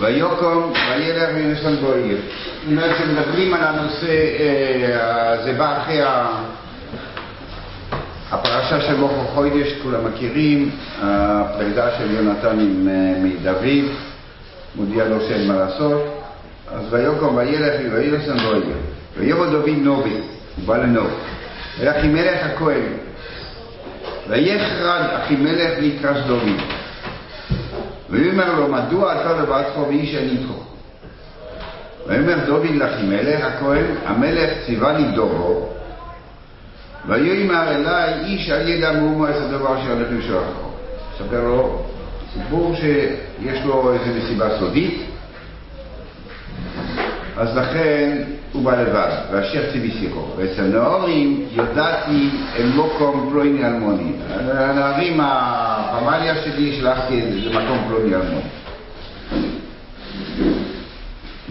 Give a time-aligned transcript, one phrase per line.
[0.00, 2.18] ויקום וילך וינשן בו עיר.
[2.68, 6.00] זאת מדברים על הנושא, אה, זה בא אחרי
[8.30, 10.70] הפרשה של מוכר חוידש, כולם מכירים,
[11.02, 13.92] הפרידה של יונתן עם אה, מדוד,
[14.76, 16.22] מודיע לו שאין מה לעשות,
[16.72, 18.76] אז ויקום וילך וינשן בו עיר.
[19.16, 20.10] ויבוא דוד נובי,
[20.56, 21.10] הוא בא לנוב.
[21.80, 22.92] ואחימלך הכהן,
[24.28, 26.75] ויחרד אחימלך לקרש דוד.
[28.16, 30.52] ויאמר לו, מדוע אתה לבדך ואיש אין איתך?
[32.06, 35.68] ויאמר דוד לאחימלך הכהן, המלך ציווה לי דורו,
[37.08, 40.68] ויאמר אליי, איש אל ידע מאומו את הדבר שהולך לשלחו.
[41.18, 41.82] ספר לו
[42.34, 45.02] סיפור שיש לו איזו מסיבה סודית,
[47.36, 48.22] אז לכן
[48.52, 50.26] הוא בא לבד, ואשר ציווי סיכו.
[50.36, 52.30] ואצל נאורים יודעתי
[52.74, 54.12] מוקום פלויני אלמוני.
[54.28, 58.40] הנערים, הפמליה שלי, שלחתי למקום פלויני אלמוני.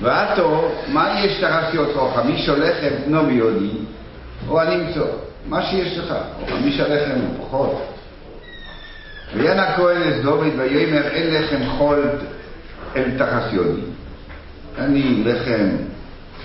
[0.01, 3.69] ועתו, מה יש תרסתי אותך, חמישה לחם בנו ביודי,
[4.49, 5.07] או אני אמצוא,
[5.49, 7.91] מה שיש לך, או חמישה לחם או פחות.
[9.59, 12.09] הכהן אס דוד ויאמר אין לחם חול
[12.95, 13.81] אל תחס יודי.
[14.77, 15.69] אני לחם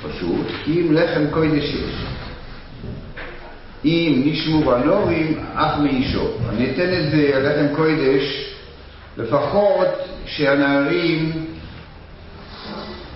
[0.02, 2.04] פשוט, כי אם לחם קודש יש.
[3.84, 6.28] אם נשמור הנורים, אף מאישו.
[6.48, 8.54] אני אתן את זה, הלחם קודש,
[9.16, 9.88] לפחות
[10.26, 11.46] שהנערים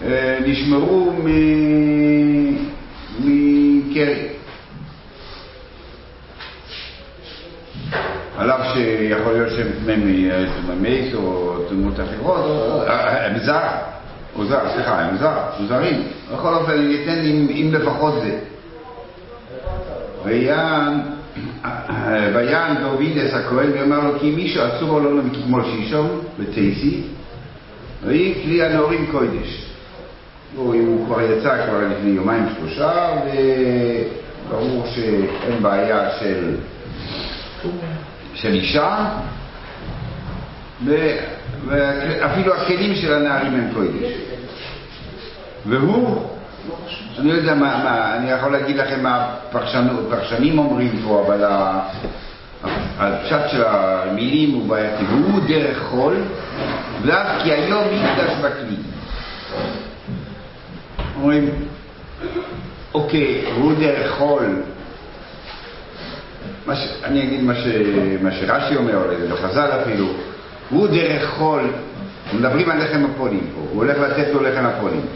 [0.02, 1.12] אה, נשמרו
[3.20, 4.28] מקרי.
[8.38, 9.68] על אף שיכול להיות שהם
[10.66, 12.44] תממי או תמות אחרות,
[13.26, 13.93] הם זר.
[14.34, 16.02] הוא זר, סליחה, הם זר, זרים.
[16.32, 17.18] בכל אופן, אני אתן
[17.50, 18.38] אם לפחות זה.
[20.24, 21.00] ויען,
[22.34, 27.02] ויען דובידס הכהן ואומר לו כי מישהו אסור לו מכתמול שישום ותייסי
[28.04, 29.66] ויהי כלי הנאורים קודש.
[30.56, 33.10] הוא כבר יצא כבר לפני יומיים שלושה
[34.48, 36.56] וברור שאין בעיה של,
[38.34, 39.06] של אישה
[41.66, 44.33] ואפילו הכלים של הנערים הם קודש.
[45.66, 46.26] והוא,
[47.18, 51.44] אני לא יודע מה, מה אני יכול להגיד לכם מה הפרשנים אומרים פה, אבל
[52.98, 55.04] הפשט של המילים הוא בעייתי.
[55.04, 56.16] והוא דרך חול,
[57.02, 58.76] ואף כי היום מקדש בכלי.
[61.16, 61.50] אומרים,
[62.94, 64.62] אוקיי, הוא דרך חול.
[66.72, 66.78] ש...
[67.04, 67.66] אני אגיד מה, ש...
[68.22, 70.06] מה שרש"י אומר, או בחז"ל אפילו,
[70.70, 71.70] הוא דרך חול,
[72.32, 75.06] מדברים על לחם הפונים פה, הוא הולך לתת לו לחם הפונים.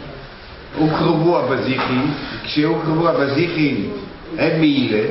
[1.49, 2.11] בזיכין,
[2.43, 3.91] כשהוא קרבוע בזיכין
[4.37, 5.07] אין מעילה,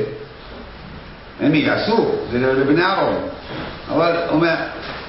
[1.39, 3.15] אין מעילה, אסור, זה לבני אהרון.
[3.89, 4.55] אבל הוא אומר,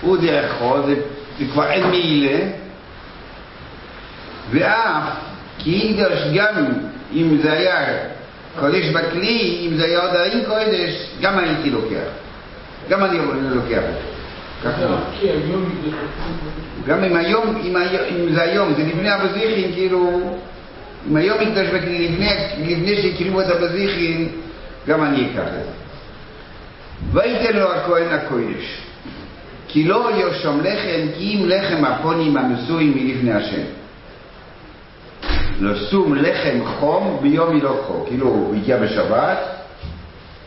[0.01, 0.95] הוא דרך חול, זה,
[1.39, 2.39] זה כבר אין מעילה,
[4.51, 5.03] ואף
[5.59, 6.65] כי ייגש גם
[7.13, 7.99] אם זה היה
[8.61, 12.11] קודש בכלי, אם זה היה עוד האין קודש, גם הייתי לוקח.
[12.89, 13.19] גם אני
[13.55, 14.11] לוקח אותו.
[16.87, 17.57] גם אם היום,
[18.11, 20.21] אם זה היום, זה לפני הבזיחין, כאילו,
[21.11, 22.09] אם היום מקדש בכלי,
[22.59, 24.29] לפני שהקריבו את הבזיחין,
[24.89, 25.71] גם אני אקח את זה.
[27.13, 28.83] ויתן לו הכהן הקודש,
[29.69, 33.63] כי לא יושם לחם, כי אם לחם הפונים הנשואים מלפני השם.
[35.61, 39.39] לשום לחם חום ביום הילוכו, כאילו הוא הגיע בשבת,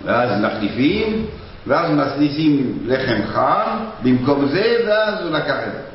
[0.03, 1.25] ואז מחליפים,
[1.67, 5.92] ואז מכניסים לחם חם במקום זה, ואז הוא לקח את זה.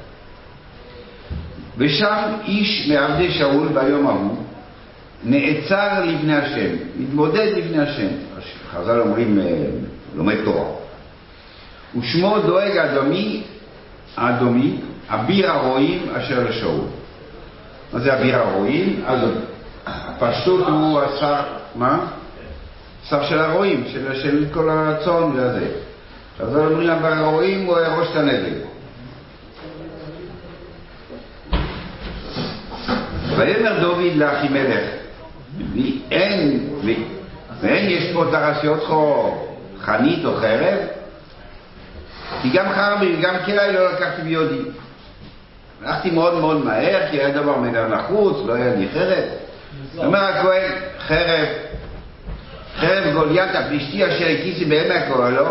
[1.79, 4.37] ושם איש מעבדי שאול ביום ההוא
[5.25, 8.09] נעצר לפני השם, מתמודד לפני השם.
[8.71, 9.39] חז"ל אומרים,
[10.17, 10.65] לומד תורה.
[11.99, 13.43] ושמו דואג אדומי,
[14.17, 14.77] אדומי,
[15.09, 16.81] אביר הרועים אשר לשאול.
[17.93, 19.03] מה זה אביר הרועים?
[19.07, 19.21] אז
[19.87, 21.43] הפשטות הוא השר,
[21.75, 22.07] מה?
[23.09, 25.67] שר של הרועים, של, של כל הצאן והזה.
[26.41, 28.55] אז אומרים אביר הרועים הוא ראש הנגד.
[33.39, 34.85] ויאמר דוד לאחימלך,
[35.75, 36.69] ואין,
[37.61, 40.79] ואין יש פה תרסיות חור, חנית או חרב,
[42.43, 44.59] כי גם חרבי וגם קרעי לא לקחתי ביודי.
[45.85, 49.25] הלכתי מאוד מאוד מהר, כי היה דבר מנה נחוץ, לא היה לי חרב.
[49.97, 51.47] אומר הכהן, חרב,
[52.77, 55.47] חרב גוליית הפלישתי אשר הקיסי בעמק אוהלו,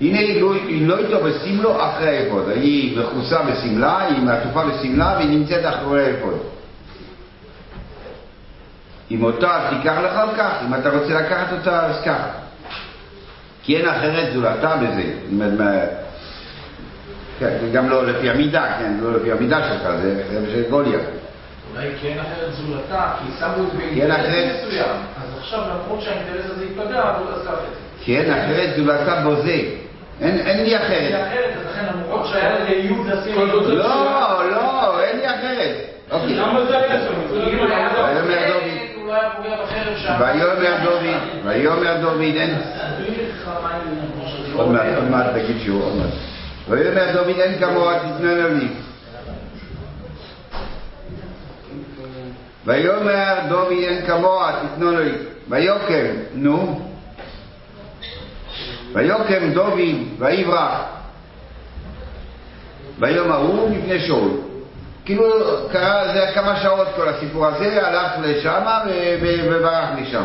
[0.00, 2.48] הנה היא לא איתו בסמלו אחרי האפוד.
[2.48, 6.38] היא מכוסה בסמלה, היא מעטופה בסמלה והיא נמצאת אחרי האפוד.
[9.10, 12.22] אם אותה תיקח לך על כך, אם אתה רוצה לקחת אותה אז כך.
[13.62, 15.02] כי אין אחרת זולתה בזה.
[17.38, 21.00] כן, גם לא לפי המידה, כן, לא לפי המידה שלך, זה של גוליית.
[21.74, 24.66] אולי כן אחרת זולתה, כי שמו את זה כן באינטרס אחרת.
[24.66, 24.96] מסוים.
[25.22, 28.04] אז עכשיו, למרות שהאינטרס הזה ייפגע, הוא לא עשה את זה.
[28.04, 29.60] כן, אחרת זולתה בוזה.
[30.20, 31.26] אין אין לי זה אחרת.
[31.26, 33.34] אחרת, אז לכן למרות שהיה לייעוד לשים...
[33.34, 35.76] כל זאת לא, לא, אין לי אחרת.
[36.10, 36.34] אוקיי.
[36.34, 38.79] למה זה היה שם?
[39.10, 39.10] ויאמר דוד.
[39.10, 40.14] הוא היה פוגע בחרב שם.
[40.20, 42.58] ויאמר דוד, ויאמר דוד, אין...
[44.54, 46.10] עוד מעט, עוד מעט תגיד שיעור, עוד מעט.
[46.68, 48.68] ויאמר דוד, אין כמוה, תתננה לי.
[52.66, 55.12] ויאמר דוד, אין כמוה, לי.
[55.48, 56.80] ויוקם, נו.
[58.92, 59.78] ויוקם דוד,
[60.18, 60.80] ויברח.
[62.98, 64.49] ויאמר הוא מפני שאול.
[65.04, 65.24] כאילו,
[65.72, 68.62] קרה, זה כמה שעות כל הסיפור הזה, הלך לשם
[69.50, 70.24] וברח משם.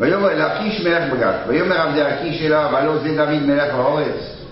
[0.00, 4.44] ויאמר אל אקיש מלך בגת, ויאמר עבדי אקיש אליו, הלא זה דוד מלך האורץ.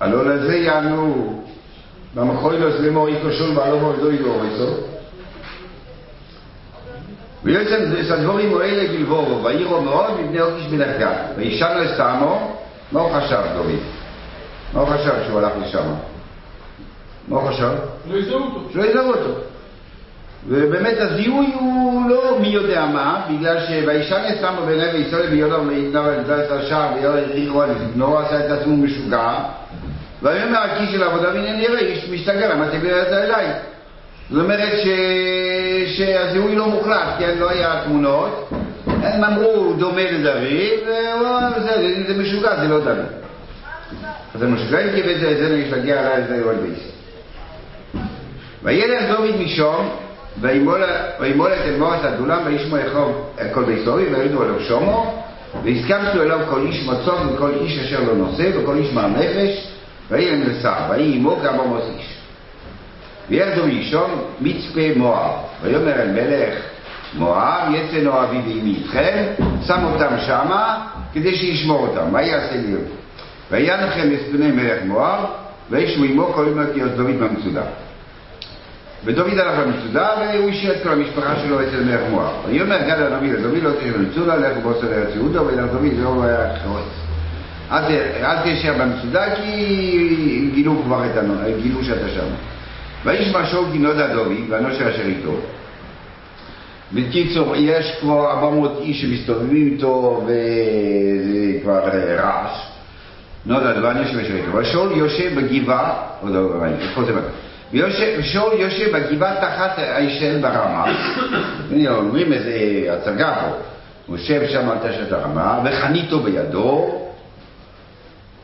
[0.00, 1.42] הלא לזה יענו,
[2.14, 4.74] במחוי לו סלמו איתו שול והלא מועדו איתו אורצו.
[7.44, 7.76] ויוצא
[8.08, 12.56] סדבורים האלה גלבורו, ויראו מאוד מפני אוקיש מלך גת, וישן לסתמו,
[12.92, 13.80] מה הוא חשב דוד?
[14.74, 16.11] מה הוא חשב שהוא הלך לשם?
[17.28, 17.70] מה הוא חשב?
[18.10, 18.60] לא יזהו אותו.
[18.72, 19.34] שלא יזהו אותו.
[20.48, 26.22] ובאמת הזיהוי הוא לא מי יודע מה, בגלל שוישן יסמו בעיני וישראל ביודו ויתנאו אל
[26.22, 29.34] דלת השער ויודו יריחו על זבנו, עשה את עצמו משוגע.
[30.22, 33.46] ויאמר הכיס של העבודה והנה נראה איש משתגע, למה תגלה את זה אליי?
[34.30, 34.86] זאת אומרת ש...
[35.96, 38.50] שהזיהוי לא מוחלט, כן, לא היה תמונות.
[38.86, 43.06] הם אמרו, דומה לדוד, והוא אמר, בסדר, אם זה משוגע, זה לא דוד.
[44.34, 46.92] אז המשוגעים קיבל את זה, זה להשתגע עליי, זה יורד ביס.
[48.62, 49.88] וילך דוד משום,
[50.40, 50.82] וימול
[51.54, 55.22] את אמור את הדולם, וישמו יחוב כל ביסורי, וירידו עליו שומו,
[55.64, 59.68] והסכמתו אליו כל איש מצות וכל איש אשר לא נושא, וכל איש מר נפש,
[60.10, 62.18] ויהי לשר, ויהי עמו גם עמוס איש.
[63.28, 64.10] וילך דוד משום,
[64.40, 65.30] מצפה מואב,
[65.62, 66.54] ויאמר אל מלך
[67.14, 69.24] מואב, יצא נואבי ואימי איתכם,
[69.66, 72.74] שם אותם שמה, כדי שישמור אותם, מה יעשה לי?
[73.50, 75.24] ויהיה לכם לפני מלך מואב,
[75.70, 76.34] וישבו עמו
[76.74, 77.62] כי דוד במצודה.
[79.04, 82.30] ודוד הלך במצודה, והוא השאיר את כל המשפחה שלו אצל מלך מואב.
[82.48, 86.56] ויאמר גד הנביא לדוד לא תשב במצודה, לך ובוסר לארץ יהודה, וילך דוד ולא היה
[86.62, 86.84] חרוץ.
[87.72, 87.90] אל ת-
[88.24, 92.26] אל תשב במצודה, כי גילו כבר את הנו, גילו שאתה שם.
[93.04, 95.36] וישמע שאול כי נודע דוד, והנושר אשר איתו.
[96.94, 101.80] בקיצור, יש כבר 400 איש שמסתובבים איתו, וזה כבר
[102.18, 102.50] רעש.
[103.46, 104.54] נודע דבר נשב אשר איתו.
[104.56, 106.82] ושאול יושב בגבעה, עוד לא ראיתי?
[106.96, 110.84] ויושב- ושאול יושב בגבעה תחת הישל ברמה,
[111.88, 112.52] אומרים איזה
[112.92, 113.56] הצגה פה,
[114.06, 117.02] הוא יושב שם על תשת הרמה, וחניתו בידו,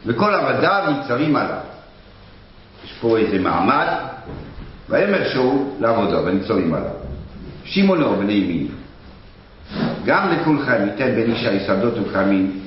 [0.06, 1.58] וכל עבדיו ניצבים עליו.
[2.84, 3.86] יש פה איזה מעמד,
[4.88, 6.90] ויאמר שאול לעבודו, וניצבים עליו.
[7.64, 8.66] שמעונו בני ימין,
[10.04, 12.60] גם לכולכם ייתן בן ישי שדות וכרמים,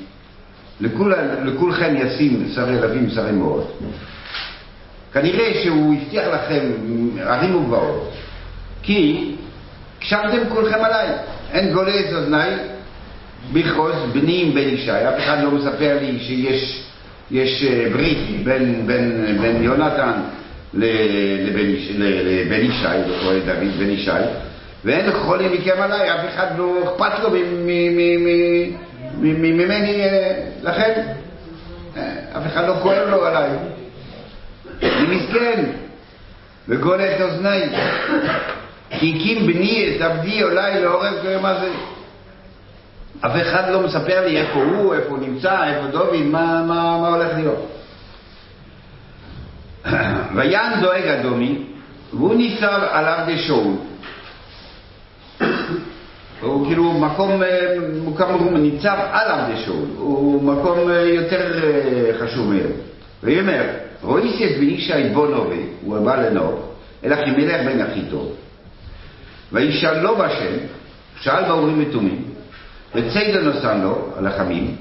[0.82, 1.14] לכול,
[1.44, 3.68] לכולכם ישים שרי לבים שרי מאוד.
[5.14, 6.72] כנראה שהוא הבטיח לכם
[7.22, 8.14] ערים וגבעות,
[8.84, 9.32] כי
[9.98, 11.08] הקשבתם כולכם עליי,
[11.52, 12.50] אין גולה את אוזניי
[13.54, 16.84] בכעוז בני עם בן ישי, אף אחד לא מספר לי שיש
[17.32, 20.12] יש אה, ברית בין, בין, בין יונתן
[20.74, 24.12] לבן, לבן ישי, קורא דוד, בן ישי,
[24.86, 27.30] ואין חולים מכם עליי, אף אחד לא אכפת לו
[29.28, 30.32] ממני אה,
[30.64, 31.02] לכם,
[31.98, 33.50] אה, אף אחד לא כואב לו עליי.
[34.82, 35.64] אני מסכן,
[36.68, 37.70] וגול את אוזניי,
[38.90, 41.72] כי הקים בני את עבדי אולי לעורר כל מה זה.
[43.22, 47.08] אף אחד לא מספר לי איפה הוא, איפה הוא נמצא, איפה דוד, מה, מה, מה
[47.08, 47.72] הולך להיות.
[50.36, 51.64] ויען דואג אדומי,
[52.14, 53.74] והוא ניצב על עבדי שאול.
[56.42, 62.12] הוא כאילו מקום, אה, מקום הוא ניצב על עבדי שאול, הוא מקום אה, יותר אה,
[62.20, 62.72] חשוב מהם.
[63.24, 63.64] ויאמר,
[64.04, 66.72] בן ישי בו נובה, הוא בא לנוב,
[67.04, 68.32] אלא כמלך בן אחיתו.
[69.52, 70.58] וישאל לו בשם,
[71.22, 72.24] שאל באורים ותומים,
[72.96, 74.76] וציידה נתן לו, הלחמים,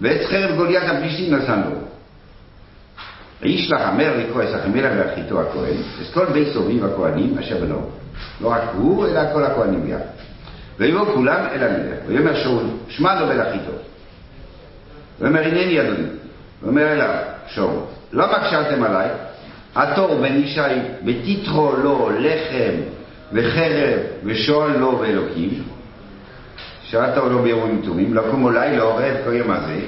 [0.00, 1.76] ואת חרב גוליית הפלישתים נתן לו.
[3.42, 7.90] וישלח המר את אחימלך ואחיתו הכהן, את כל בית סוביב הכהנים אשר בנו.
[8.40, 10.04] לא רק הוא, אלא כל הכהנים ביחד.
[10.78, 13.72] ויבואו כולם אל המלך, ויאמר שאול, שמע לו ולאחיתו.
[15.20, 16.08] ויאמר הנני אדוני.
[16.62, 17.14] ואומר אליו,
[17.48, 17.76] שאול,
[18.12, 19.08] למה קשרתם עליי?
[19.76, 20.60] התור בן ישי
[21.04, 22.74] ותתרו לו לחם
[23.32, 25.62] וחרב ושואל לו ואלוקים.
[26.84, 29.80] שאלת לו ביורים תומים, לקום אולי לעורב כל יום הזה.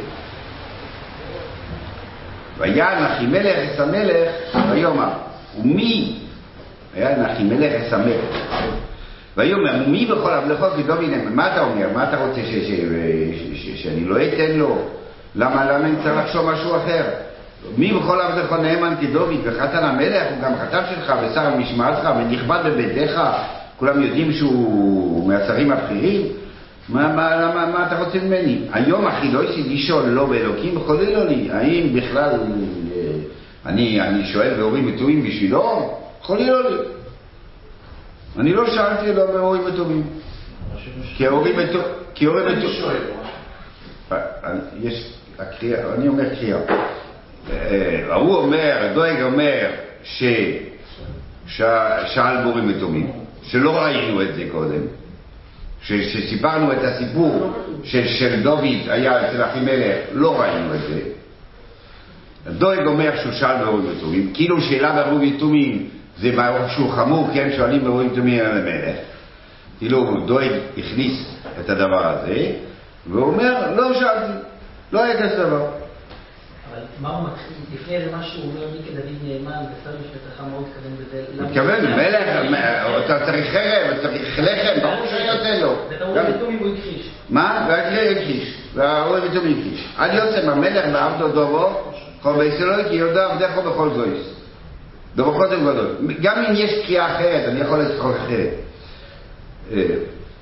[2.58, 4.28] ויען אחימלך אס המלך
[4.70, 5.08] ויאמר
[5.60, 6.18] ומי
[6.94, 8.24] ויען אחימלך אס המלך
[9.36, 11.86] ויאמר ומי בכל המלכות כדוד נאמן מה אתה אומר?
[11.94, 12.40] מה אתה רוצה
[13.76, 14.78] שאני לא אתן לו?
[15.34, 17.04] למה למה אני צריך לחשוב משהו אחר?
[17.76, 23.20] מי בכל המלכות נאמן כדוד וחתן המלך הוא גם חתן שלך ושר המשמעתך ונכבד בביתך
[23.76, 26.26] כולם יודעים שהוא מהשרים הבכירים?
[26.88, 28.58] מה, מה, מה, מה אתה רוצה ממני?
[28.72, 33.12] היום אחי לא יש לי לשאול לא באלוקים חולל לו לי, האם בכלל אה,
[33.66, 35.98] אני, אני שואל והורים וטובים בשבילו?
[36.22, 36.76] חולל לו לי.
[38.38, 40.02] אני לא שאלתי לו מהורים וטובים.
[41.16, 43.02] כי ההורים וטובים, כי ההורים שואל.
[44.80, 46.58] יש, הקריאה, אני אומר קריאה.
[47.52, 49.66] אה, ההוא אומר, דואג אומר,
[50.04, 50.24] ש...
[51.46, 51.62] ש-
[52.06, 53.10] שאל בורים ותומים,
[53.42, 54.80] שלא ראינו את זה קודם,
[55.82, 57.52] שסיפרנו את הסיפור
[57.84, 61.00] של, של דוד היה אצל אחימלך, לא ראינו את זה.
[62.50, 67.84] דואג אומר שהוא שאל בורים ותומים, כאילו שאלה בורים ותומים זה משהו חמור, כן, שואלים
[67.84, 68.96] בורים ותומים על המלך.
[69.78, 72.52] כאילו דואג הכניס את הדבר הזה,
[73.06, 74.32] והוא אומר, לא שאלתי,
[74.92, 75.66] לא היה כזה דבר.
[77.00, 80.96] מה הוא מתחיל, לפני איזה משהו, הוא אומר מי כדוד נאמן, ושר משפטך מאוד התכוון
[80.96, 81.24] בזה.
[81.38, 82.54] למה- מתכוון, מלך,
[83.04, 85.74] אתה צריך חרב, אתה צריך לחם, ברור שאני נותן לו.
[86.06, 87.10] רואה בתומים הוא הכחיש.
[87.30, 87.66] מה?
[87.70, 87.84] רק
[88.16, 89.94] הכחיש, והאוהב איתו הכחיש.
[89.96, 91.68] עד יוצא מהמלך ועבדו דובו,
[92.22, 94.26] כל אלוהי כי יודע עבדך בכל זויס.
[95.16, 95.96] דובו קודם גדול.
[96.22, 98.50] גם אם יש קריאה אחרת, אני יכול לצחוק אחרת.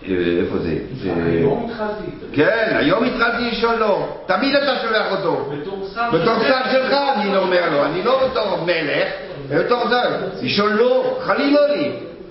[0.03, 0.79] אה, איפה זה?
[1.27, 2.11] היום התחלתי.
[2.33, 4.07] כן, היום התחלתי לשאול לו.
[4.27, 5.51] תמיד אתה שולח אותו.
[5.53, 6.91] בתור שר שלך.
[6.91, 9.09] שר אני לא אומר לו, אני לא בתור מלך,
[9.51, 10.27] בתור זה.
[10.43, 11.91] לשאול לו, חלילה לי.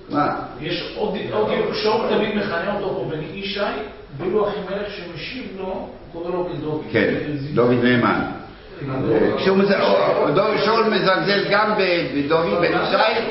[0.09, 0.35] מה?
[0.61, 1.17] יש עוד,
[1.73, 3.59] שאול תמיד מכנה אותו פה בן ישי,
[4.17, 6.81] ואילו אחימלך שמשיב לו, קורא לו כדוד.
[6.91, 7.13] כן,
[7.53, 8.21] דוד נאמן.
[9.37, 9.57] כשהוא
[10.35, 13.21] דוד- שאול מזלזל גם בדוד בן ישי,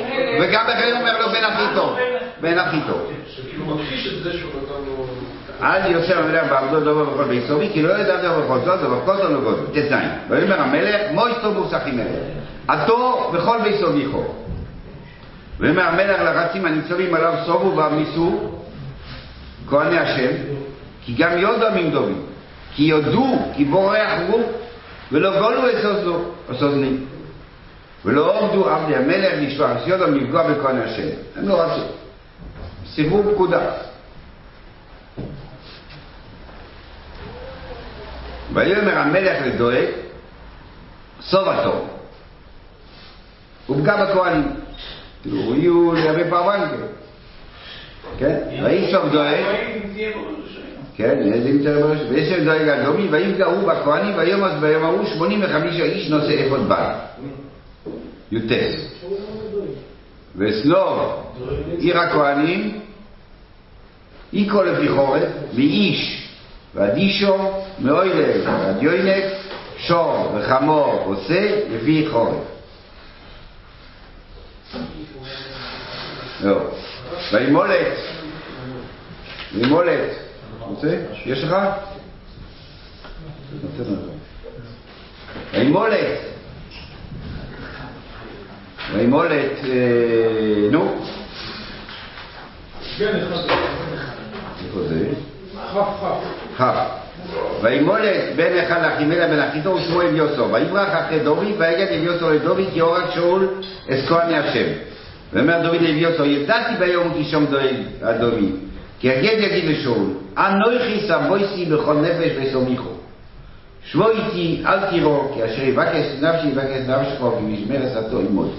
[0.40, 1.98] וגם אחרי אומר לו בן הכי טוב.
[2.40, 3.12] בן הכי טוב.
[3.30, 5.06] שכאילו מכחיש את זה שהוא נתן לו...
[5.62, 9.30] אל יוצא המלך בעבדו דובו בכל ביסורי, כי לא ידע דובו בכל זאת, ובכל זאת
[9.30, 9.62] לא גודל.
[9.80, 9.92] ט"ז.
[10.28, 12.06] ויאמר המלך, מויסטו מוסכי מלך.
[12.68, 14.24] עתו בכל ביסוריכו.
[15.60, 18.40] ויאמר המלך לרצים הניצבים עליו סובו ועמיסו,
[19.68, 20.30] כהני השם,
[21.04, 22.12] כי גם יודו מן דוד.
[22.74, 23.26] כי יודו,
[23.56, 24.42] כי בורח הוא,
[25.12, 26.24] ולא גולו את סוזו,
[26.58, 26.96] סוזני.
[28.04, 31.08] ולא עומדו עבדי המלך לשלוח את יודו לפגוע בכהני השם.
[31.36, 31.82] הם לא רצו.
[32.94, 33.70] סיבוב פקודה.
[38.52, 39.84] ויאמר המלך לדואג,
[41.20, 41.86] סובתו.
[43.66, 44.48] הוא פגע בכהנים.
[45.22, 46.86] כאילו, יהיו לייבא פרבנקה.
[48.18, 48.38] כן?
[48.64, 49.44] וישוב דואג,
[50.96, 51.18] כן,
[51.64, 56.90] בראש, וישב דואג אדומי, ויפגעו בכהנים, ויומס ביום ההוא שמונים וחמישה איש נושא אפוד בר.
[58.32, 58.52] י"ט.
[60.36, 61.22] וסלוב,
[61.78, 62.80] עיר הכהנים,
[64.32, 65.22] איקו לפי חורף,
[65.54, 66.28] ואיש,
[66.74, 67.36] ואדישו,
[67.78, 69.24] מאוילל, ועד יוינק,
[69.78, 72.44] שור וחמור עושה לפי חורף.
[76.40, 76.58] לא.
[77.32, 77.96] וימולת,
[79.54, 80.25] וימולת,
[80.60, 80.96] רוצה?
[81.26, 81.56] יש לך?
[85.52, 86.18] וימולת,
[88.94, 90.94] וימולת, אה, נו,
[94.64, 95.08] איפה זה?
[96.58, 96.74] כף.
[97.62, 100.52] וימולת בן אחד לאחימלה בן אחיתו ושמו אביוסו.
[100.52, 103.48] ויברח אחרי דובי ויגד אביוסו לדובי כי הורג שאול
[103.92, 104.72] את כהני השם.
[105.32, 107.46] ואומר דוד לאביוסו ידעתי ביום כי שום
[108.02, 108.52] אדומי.
[109.00, 112.90] כי הגד יגיד לשאול אנוכי סבויסי בכל נפש וסומיכו.
[113.84, 118.52] שבו איתי אל תירו כי אשר יבקש נפשי יבקש נפשך כי משמר עשתו עמוד.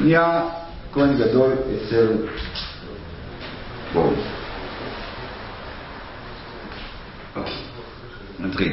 [0.00, 0.42] נהיה
[0.92, 2.06] כהן גדול אצל
[3.92, 4.10] בואו.
[7.36, 7.52] אוקיי,
[8.40, 8.72] נתחיל.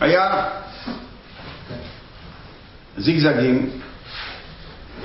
[0.00, 0.44] היה
[2.98, 3.70] זיגזגים,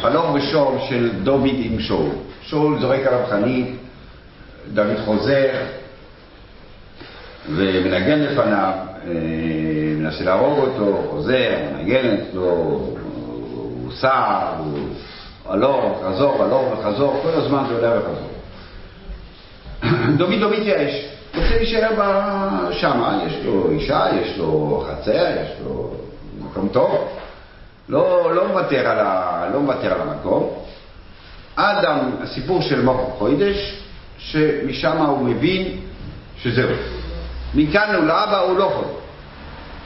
[0.01, 2.09] הלוך ושור של דוד עם שאול.
[2.41, 3.75] שאול זורק עליו חנית,
[4.73, 5.49] דוד חוזר
[7.49, 8.73] ומנגן לפניו,
[9.07, 9.11] אה,
[9.97, 14.79] מנסה להרוג אותו, חוזר, מנגן אצלו, הוא סע, הוא
[15.45, 18.29] הלוך, חזור, הלוך וחזור, כל הזמן זה עולה וחזור.
[20.17, 21.89] דוד לא מתייאש, רוצה להישאר
[22.71, 25.93] שמה, יש לו אישה, יש לו חצר, יש לו
[26.41, 27.07] מקום טוב,
[27.89, 30.49] לא, לא, מוותר על ה, לא מוותר על המקום.
[31.55, 31.85] עד
[32.21, 33.83] הסיפור של מוחו חוידש,
[34.17, 35.77] שמשם הוא מבין
[36.41, 36.69] שזהו,
[37.55, 38.85] מכאן הוא לאבא הוא לא יכול.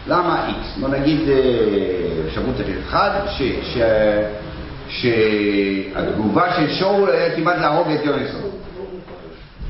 [0.07, 0.77] למה איקס?
[0.79, 1.35] בוא נגיד אה,
[2.27, 2.55] אפשרות
[2.87, 3.77] אחד, ש- ש-
[4.89, 8.41] שהתגובה של שאול היה כמעט להרוג את יונסון.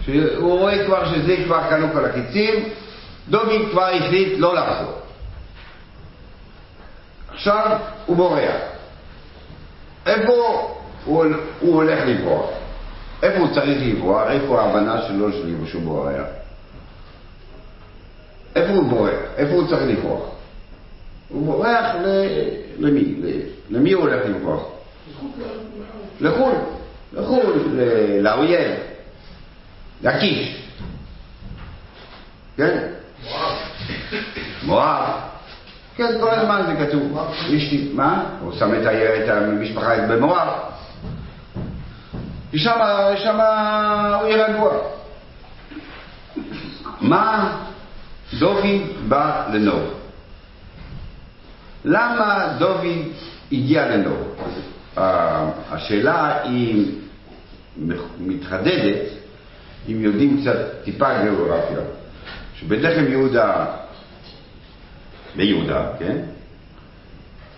[0.05, 2.53] שהוא רואה כבר שזה כבר קנו כל הקיצים,
[3.29, 4.93] דוד כבר החליט לא לחזור.
[7.37, 8.55] עכשיו הוא בורח.
[10.05, 10.33] איפה
[11.05, 11.25] הוא,
[11.59, 12.49] הוא הולך לברוח?
[13.23, 14.27] איפה הוא צריך לברוח?
[14.29, 15.29] איפה ההבנה שלו
[15.65, 16.25] שהוא בורח?
[18.55, 19.19] איפה הוא בורח?
[19.37, 20.29] איפה הוא צריך לברוח?
[21.29, 22.07] הוא בורח ל...
[22.79, 23.15] למי?
[23.69, 24.63] למי הוא הולך לברוח?
[26.21, 26.55] לחו"ל.
[27.13, 27.79] לחו"ל,
[28.21, 28.71] לאויב.
[30.03, 30.61] לקיש.
[32.57, 32.87] כן?
[34.63, 35.26] מואב.
[35.97, 37.17] כן, כל הזמן זה כתוב.
[37.49, 38.23] יש לי, מה?
[38.41, 38.71] הוא שם
[39.23, 40.47] את המשפחה במואב.
[42.55, 44.71] שמה, שמה הוא יהיה רגוע.
[47.01, 47.57] מה
[48.39, 48.65] דוד
[49.07, 49.93] בא לנוב?
[51.85, 52.85] למה דוד
[53.51, 54.35] הגיע לנוב?
[54.97, 56.91] ה- השאלה היא
[58.19, 59.01] מתחדדת
[59.89, 61.77] אם יודעים קצת טיפה גיאוגרפיה.
[62.55, 63.65] שבלחם יהודה,
[65.35, 66.17] ביהודה, כן?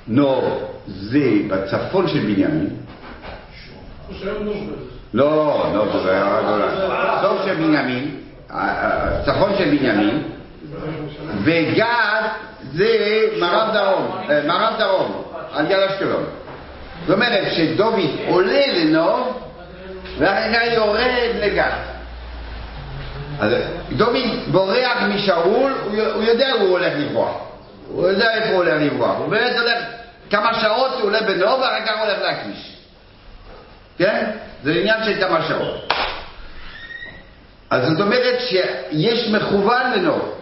[0.07, 0.43] נוב
[0.87, 2.69] זה בצפון של בנימין,
[5.13, 6.75] לא, לא, זה היה גולן.
[7.21, 8.15] סוף של בנימין,
[8.49, 10.23] הצפון של בנימין,
[11.43, 12.21] וגד
[12.73, 15.23] זה מערב דרום, אה, מערב דרום,
[15.53, 16.23] על יד אשקלון.
[17.07, 19.39] זאת אומרת שדוד עולה לנוב,
[20.17, 21.71] ואחר כך יורד לגד.
[23.39, 23.53] אז
[23.97, 24.15] דוד
[24.51, 25.73] בורח משאול,
[26.15, 27.48] הוא יודע הוא הולך לברוח.
[27.91, 29.17] הוא יודע איפה הוא הולך לברוח.
[29.17, 29.83] הוא באמת הולך,
[30.29, 32.75] כמה שעות הוא עולה בנוב, ואחר כך הוא הולך להקיש.
[33.97, 34.31] כן?
[34.63, 35.93] זה עניין של כמה שעות.
[37.69, 40.35] אז זאת אומרת שיש מכוון לנוב.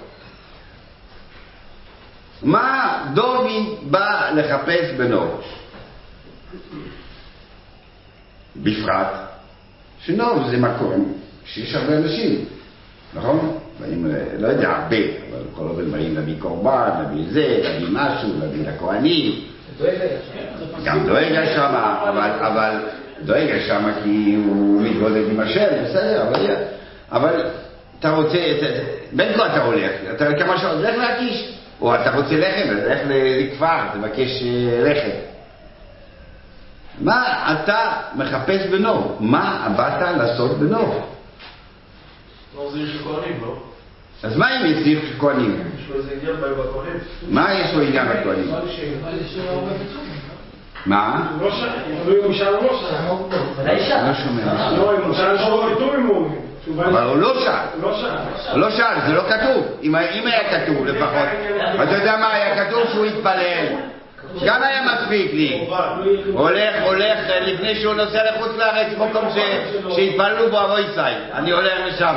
[2.43, 3.51] מה דוד
[3.81, 5.43] בא לחפש בנוב?
[8.55, 9.07] בפרט
[10.05, 12.45] שנוב זה מקום שיש הרבה אנשים,
[13.13, 13.59] נכון?
[13.79, 14.07] באים,
[14.39, 14.97] לא יודע, הרבה,
[15.31, 19.43] אבל כל הזמן באים להביא קורבן, להביא זה, להביא משהו, להביא לכהנים.
[20.83, 21.75] גם דואג שם,
[22.09, 22.79] אבל, אבל
[23.25, 26.55] דואג היה שם כי הוא מתמודד עם השם, בסדר, אבל,
[27.11, 27.45] אבל
[27.99, 28.37] אתה רוצה,
[29.11, 32.99] בין כה אתה הולך, אתה כמה שעות, לך להקיש, או אתה רוצה לחם, אז לך
[33.09, 35.17] לכפר, תבקש אה, לחם.
[37.01, 39.17] מה אתה מחפש בנוב?
[39.19, 41.07] מה באת לעשות בנוב?
[42.55, 43.66] לא, זה עיר של כהנים, לא?
[44.23, 44.65] אז מה אם
[45.01, 45.63] של כהנים?
[47.29, 48.51] מה יש לו עניין בכהנים?
[50.85, 51.27] מה?
[51.41, 51.51] לא
[55.07, 55.37] לא שאל
[56.05, 56.37] הוא...
[57.17, 58.51] לא שאל.
[58.51, 58.95] הוא לא שאל.
[59.07, 59.65] זה לא כתוב.
[59.83, 61.27] אם היה כתוב לפחות.
[61.83, 62.83] אתה יודע מה היה כתוב?
[62.91, 63.96] שהוא התפלל.
[64.45, 65.67] גם היה מספיק לי.
[66.33, 69.29] הולך, הולך, לפני שהוא נוסע לחוץ לארץ, מקום
[69.95, 70.83] שהתפללו בו אבוי.
[71.33, 72.15] אני הולך לשם.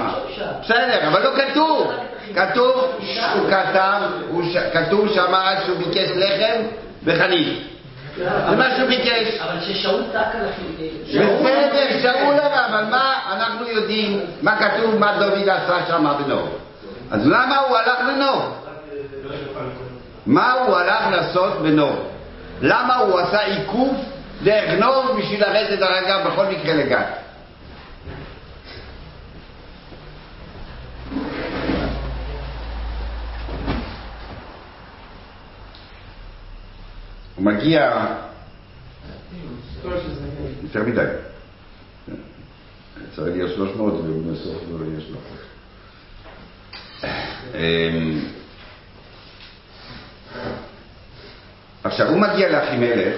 [0.63, 1.93] בסדר, אבל לא כתוב.
[2.35, 3.01] כתוב,
[3.35, 4.01] הוא כתב,
[4.73, 6.63] כתוב אז שהוא ביקש לחם
[7.05, 7.59] וחנית.
[8.17, 9.39] זה מה שהוא ביקש.
[9.41, 11.41] אבל ששאול צעק על החילונים.
[11.41, 16.59] בסדר, שאול אבל, אבל מה אנחנו יודעים, מה כתוב, מה דוד עשה שם בנוב?
[17.11, 18.67] אז למה הוא הלך לנוב?
[20.31, 22.09] מה הוא הלך לעשות בנוב?
[22.61, 24.05] למה הוא עשה עיכוב
[24.43, 27.07] דרך נוב בשביל לרדת דרך אגב בכל מקרה לגת?
[37.37, 38.07] הוא מגיע
[40.63, 41.05] יותר מדי.
[43.17, 45.01] צריך להיות 300 ובסוף לא יהיה
[47.01, 48.40] 300.
[51.85, 53.15] עכשיו, הוא מגיע לאחימלך,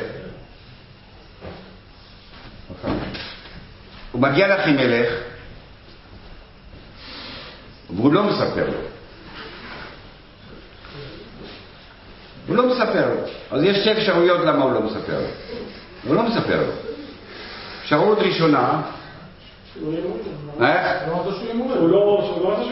[4.13, 5.13] הוא מגיע לאחימלך,
[7.91, 8.79] והוא לא מספר לו.
[12.47, 13.21] הוא לא מספר לו.
[13.51, 15.29] אז יש שתי אפשרויות למה הוא לא מספר לו.
[16.05, 16.73] הוא לא מספר לו.
[17.83, 18.83] אפשרות ראשונה,
[20.61, 21.03] איך?
[21.79, 22.65] הוא לא רצה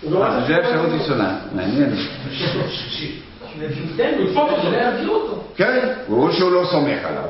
[0.00, 1.96] שהוא לא רצה אז זה אפשרות ראשונה, מעניין.
[5.56, 7.28] כן, או שהוא לא סומך עליו.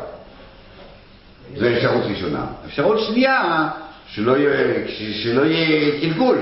[1.56, 2.46] זו אפשרות ראשונה.
[2.66, 3.68] אפשרות שנייה,
[4.08, 6.38] שלא יהיה, קלקול.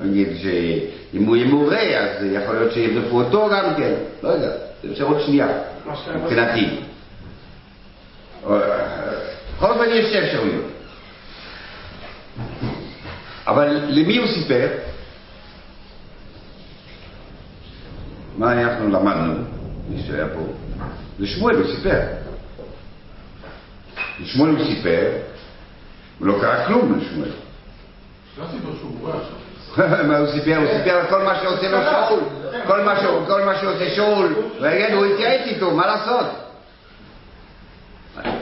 [0.00, 3.94] נגיד שאם הוא יהיה מעורה, אז יכול להיות שירדפו אותו גם כן.
[4.22, 4.50] לא יודע,
[4.82, 5.48] זו אפשרות שנייה,
[6.14, 6.66] מבחינתי.
[9.56, 10.64] בכל אופן יש שתי אפשרויות.
[13.46, 14.68] אבל למי הוא סיפר?
[18.38, 19.34] מה אנחנו למדנו,
[19.88, 20.40] מי שהיה פה?
[21.18, 22.00] לשמואל הוא סיפר.
[24.22, 25.10] לשמואל הוא סיפר,
[26.20, 27.30] ולא קרה כלום לשמואל.
[30.08, 30.56] מה הוא סיפר?
[30.56, 32.20] הוא סיפר על כל מה שעושה לו שאול.
[32.66, 34.34] כל מה, שהוא, כל מה שעושה שאול.
[34.60, 36.26] ויגיד, הוא התייעץ איתו, מה לעשות?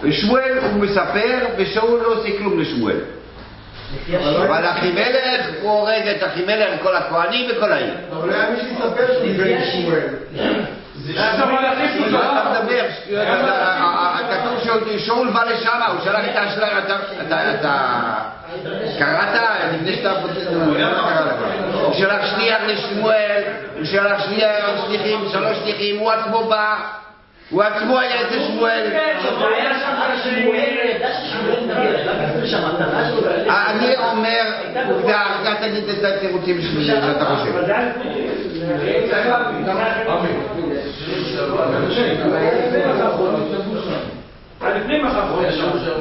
[0.03, 3.01] ושמואל הוא מספר, ושאול לא עושה כלום לשמואל.
[4.37, 7.95] אבל אחימלך, הוא הורג את אחימלך וכל הכהנים וכל העיר.
[8.13, 10.09] אבל היה מי שיספר שהוא בן שמואל.
[14.31, 18.15] כתוב ששאול בא לשם, הוא שלח את השלח, אתה-
[18.99, 19.41] קראת
[19.75, 20.51] לפני שאתה פותח?
[21.83, 23.43] הוא שלח שליח לשמואל,
[23.77, 24.51] הוא שלח שליח,
[24.87, 26.75] שליחים, שלוש שליחים, הוא עצמו בא,
[27.51, 28.93] הוא עצמו היה שמואל.
[31.33, 33.31] שמואל נביא, רק לפני שהמטרה שלו...
[33.51, 34.43] אני אומר,
[34.91, 37.53] עובדה, אתה תגיד את התירוצים שלי, שאתה חושב.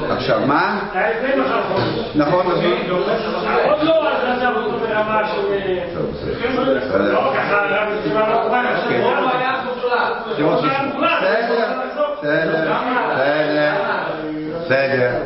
[0.09, 0.79] עכשיו, מה?
[2.15, 2.59] נכון, אז
[3.65, 5.41] עוד לא, אז עכשיו הוא ברמה של...
[6.99, 7.65] לא, ככה,
[10.37, 11.09] היה מוחלט.
[11.21, 11.81] בסדר,
[12.17, 12.73] בסדר,
[13.11, 13.73] בסדר,
[14.59, 15.21] בסדר.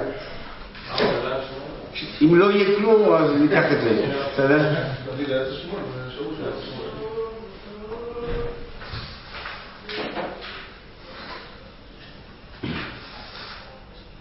[2.22, 4.74] אם לא יהיה כלום, אז ניקח את זה, בסדר?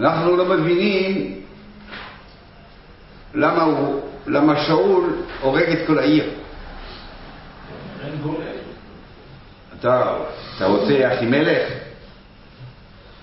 [0.00, 1.40] אנחנו לא מבינים
[3.34, 6.30] למה הוא, למה שאול הורג את כל העיר.
[8.04, 8.57] אין גול.
[9.80, 10.16] אתה,
[10.56, 11.62] אתה רוצה אחימלך?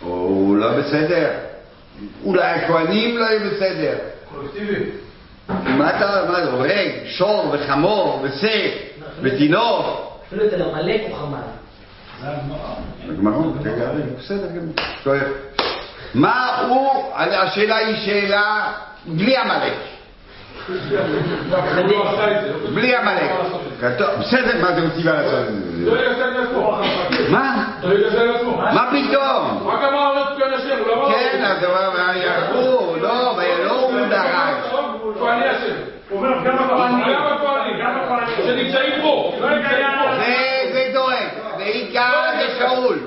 [0.02, 1.32] הוא לא בסדר?
[2.24, 3.98] אולי הכהנים לא יהיו בסדר?
[4.30, 4.90] קולקטיבי.
[5.48, 8.72] מה אתה, מה זה, הורג, שור וחמור ושק
[9.22, 9.86] ותינוק?
[10.28, 11.38] אפילו אצל עמלק הוא חמל.
[13.66, 13.90] רגע,
[14.20, 14.74] בסדר גמור.
[15.04, 15.14] טוב.
[16.14, 18.74] מה הוא, השאלה היא שאלה
[19.06, 19.95] בלי עמלק.
[22.74, 23.32] בלי עמלק.
[24.20, 25.48] בסדר, מה אתם רוצים לעשות?
[27.30, 27.66] מה?
[28.74, 29.68] מה פתאום?
[29.68, 31.12] רק אמר עוד פי אנשים, הוא לא.
[31.12, 31.64] כן, אז
[32.54, 34.74] הוא לא, לא הוא דרש.
[35.20, 35.74] כהני השם.
[36.10, 37.06] הוא אומר, גם הכהנים.
[37.80, 38.36] גם הכהנים.
[38.46, 39.34] שנמצאים פה.
[39.40, 43.00] זה זה דואג, ועיקר זה שאול.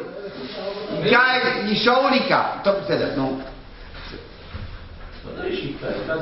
[1.74, 2.42] שאול עיקר.
[2.64, 3.40] טוב, בסדר, נו.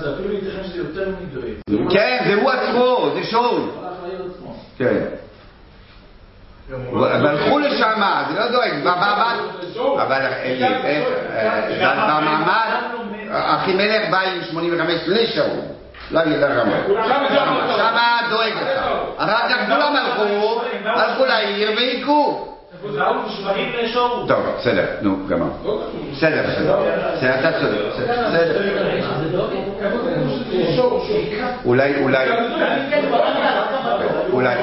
[0.00, 1.90] זה אפילו ייתכן שזה יותר מדואג.
[1.92, 3.60] כן, זה הוא עצמו, זה שאול.
[3.60, 4.56] הלך לעיר עצמו.
[4.78, 5.04] כן.
[7.00, 9.36] והלכו לשם, זה לא דואג, במעמד,
[9.78, 11.02] אבל אלי, אה,
[11.80, 12.70] אה, במעמד,
[13.30, 15.46] אחימלך בא עם 85 לשאול,
[16.10, 16.76] לא יגיד לרמה.
[17.76, 18.80] שמה דואג לך.
[19.16, 22.55] אחר כך כולם הלכו, הלכו לעיר והיכו.
[24.28, 25.46] טוב, בסדר, נו, גמר.
[26.12, 26.76] בסדר, בסדר.
[27.16, 28.14] בסדר, אתה צודק, בסדר.
[31.64, 32.28] אולי, אולי,
[34.32, 34.54] אולי.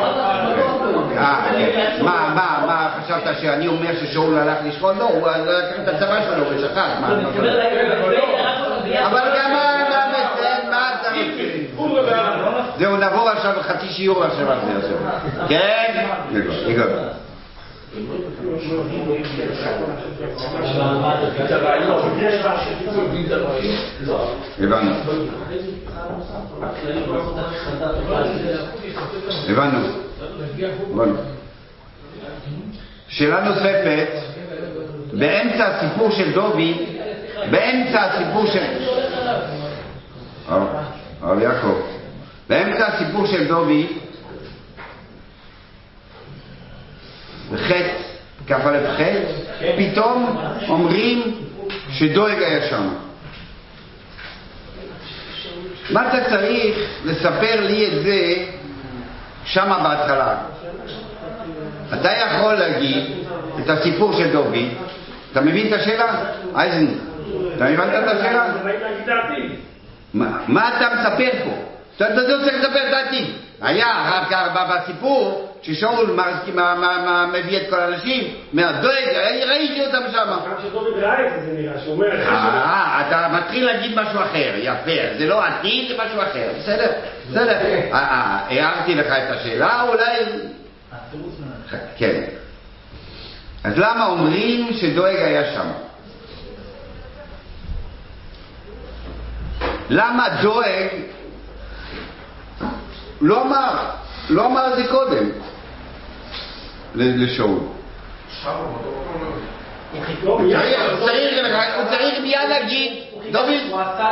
[1.17, 2.03] אה, כן.
[2.03, 4.97] מה, מה, מה, חשבת שאני אומר ששאול הלך לשכון?
[4.97, 6.87] לא, הוא לקח את הצבא שלו ושכח.
[7.01, 7.29] מה, מה, מה.
[9.05, 9.83] אבל גם מה,
[12.45, 12.73] רוצה?
[12.77, 14.93] זהו, נעבור עכשיו חצי שיעור עכשיו על זה.
[15.49, 16.07] כן?
[24.59, 24.91] הבנו.
[29.49, 31.15] הבנו.
[33.07, 34.07] שאלה נוספת,
[35.13, 36.57] באמצע הסיפור של דוד,
[37.51, 38.63] באמצע הסיפור של...
[41.21, 41.81] הרב יעקב,
[42.49, 43.85] באמצע הסיפור של דוד,
[47.51, 47.93] בחטא,
[48.47, 49.19] כ"א חטא,
[49.77, 50.37] פתאום
[50.69, 51.35] אומרים
[51.89, 52.89] שדואג היה שם.
[55.89, 56.75] מה אתה צריך
[57.05, 58.35] לספר לי את זה
[59.45, 60.35] שמה בהתחלה?
[61.93, 63.03] אתה יכול להגיד
[63.59, 64.55] את הסיפור של דוד,
[65.31, 66.23] אתה מבין את השאלה?
[66.55, 66.85] אייזן,
[67.55, 68.53] אתה הבנת את השאלה?
[70.47, 71.51] מה, אתה מספר פה?
[71.97, 73.25] אתה אתה לא צריך לספר את העתיד.
[73.63, 76.23] היה אחר כך ב- בסיפור, ששאול מר-
[76.55, 78.23] מה- מה- מה- מביא את כל האנשים,
[78.53, 79.03] מהדואג,
[79.47, 80.17] ראיתי אותם שם.
[80.27, 83.99] גם שדוד ראה את זה, זה נראה, שהוא אומר, אחרי ש- אה, אתה מתחיל להגיד
[83.99, 86.91] משהו אחר, יפה, זה לא עתיד, זה משהו אחר, בסדר,
[87.29, 87.51] בסדר.
[87.51, 90.23] אה, אה, הערתי לך את השאלה, אולי...
[91.97, 92.21] כן.
[93.63, 95.67] אז למה אומרים שדואג היה שם?
[99.89, 100.87] למה דואג
[103.23, 103.73] לא אמר,
[104.29, 105.29] לא אמר את זה קודם.
[106.95, 107.57] ל- לשאול.
[111.77, 112.93] הוא צריך- מיד להגיד,
[113.31, 113.49] דוד,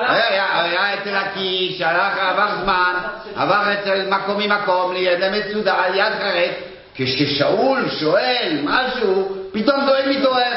[0.09, 2.93] היה- אצל הקיש, הלך, עבר זמן,
[3.35, 6.51] עבר אצל מקום ממקום, ליד המצודה, יד חרט,
[6.95, 10.51] כששאול שואל משהו, פתאום דואג מתעורר.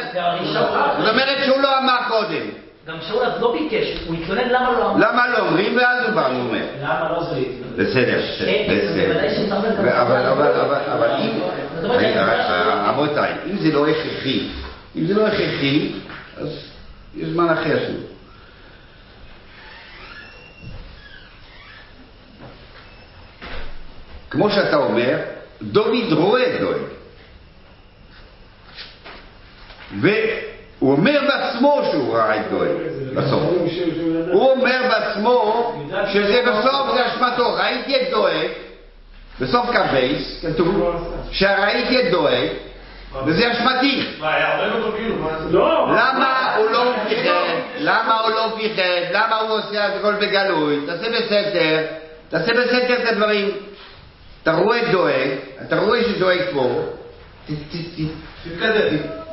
[0.98, 2.63] זאת אומרת שהוא לא אמר קודם.
[2.86, 5.10] גם שאול אז לא ביקש, הוא התלונן למה לא אמר.
[5.10, 6.66] למה לא אומרים ואז הוא בא ואומר.
[6.82, 7.40] למה לא זה?
[7.76, 9.10] בסדר, בסדר.
[10.02, 11.40] אבל, אבל, אבל, אבל אם,
[12.84, 14.48] רבותיי, אם זה לא הכרחי,
[14.96, 15.92] אם זה לא הכרחי,
[16.36, 16.48] אז
[17.16, 18.00] יש זמן אחר שלו.
[24.30, 25.18] כמו שאתה אומר,
[25.62, 26.80] דוד רואה דואג.
[30.78, 32.68] והוא אומר בעצמו שהוא ראה את דואג,
[33.14, 33.42] בסוף.
[34.32, 35.72] הוא אומר בעצמו
[36.12, 38.48] שזה בסוף זה אשמתו, ראיתי את דואג,
[39.40, 40.96] בסוף קבייס כתוב
[41.30, 42.48] שראיתי את דואג
[43.26, 44.06] וזה אשמתי.
[45.50, 45.86] לא.
[45.90, 47.30] למה הוא לא פיחד?
[47.78, 48.82] למה הוא לא פיחד?
[49.12, 50.80] למה הוא עושה את הכל בגלוי?
[50.86, 51.82] תעשה בסתר,
[52.28, 53.50] תעשה בסתר את הדברים.
[54.42, 55.28] אתה רואה דואג,
[55.66, 56.68] אתה רואה שדואג פה.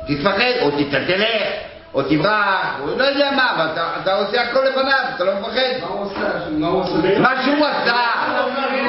[0.06, 1.52] תתפחד, או ת- תלך,
[1.94, 3.66] או תברח, או לא יודע מה, אבל
[4.02, 5.60] אתה- עושה הכל לפניו, אתה לא מפחד.
[5.80, 6.48] מה הוא עשה?
[6.50, 7.18] מה הוא עשה?
[7.18, 7.96] מה שהוא עשה,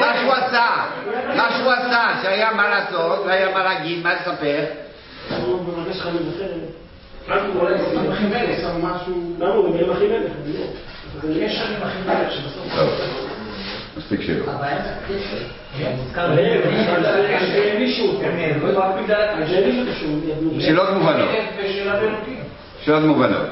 [0.00, 0.66] מה שהוא עשה,
[1.36, 4.64] מה שהוא עשה, שהיה מה לעשות, והיה מה להגיד, מה לספר,
[5.42, 6.06] הוא מבקש לך
[8.12, 8.58] אחימלך.
[8.82, 9.34] משהו...
[9.38, 10.32] למה הוא מדבר עם אחי מלך?
[10.44, 10.66] אני לא.
[11.22, 12.66] זה קשר עם אחימלך שבסוף...
[13.96, 14.50] מספיק שלא.
[14.50, 14.90] הבעיה זה.
[15.78, 15.94] כן.
[20.24, 20.60] ידעו.
[20.60, 21.28] שאלות מובנות.
[22.84, 23.46] שאלות מובנות.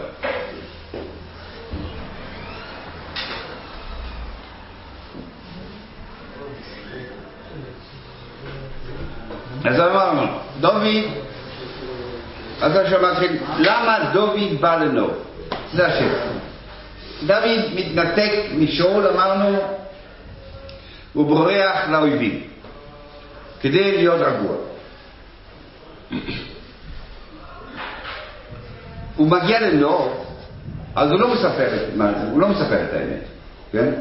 [9.65, 10.23] אז אמרנו,
[10.61, 10.87] דוד,
[12.63, 15.11] אז עכשיו מתחיל, למה דוד בא לנוב?
[15.73, 16.19] זה השאלה.
[17.27, 19.59] דוד מתנתק משאול, אמרנו,
[21.13, 22.43] הוא בורח לאויבים,
[23.61, 24.57] כדי להיות רגוע.
[29.17, 30.25] הוא מגיע לנוב,
[30.95, 31.89] אז הוא לא מספר את
[32.33, 33.25] הוא לא מספר את האמת,
[33.73, 33.93] כן?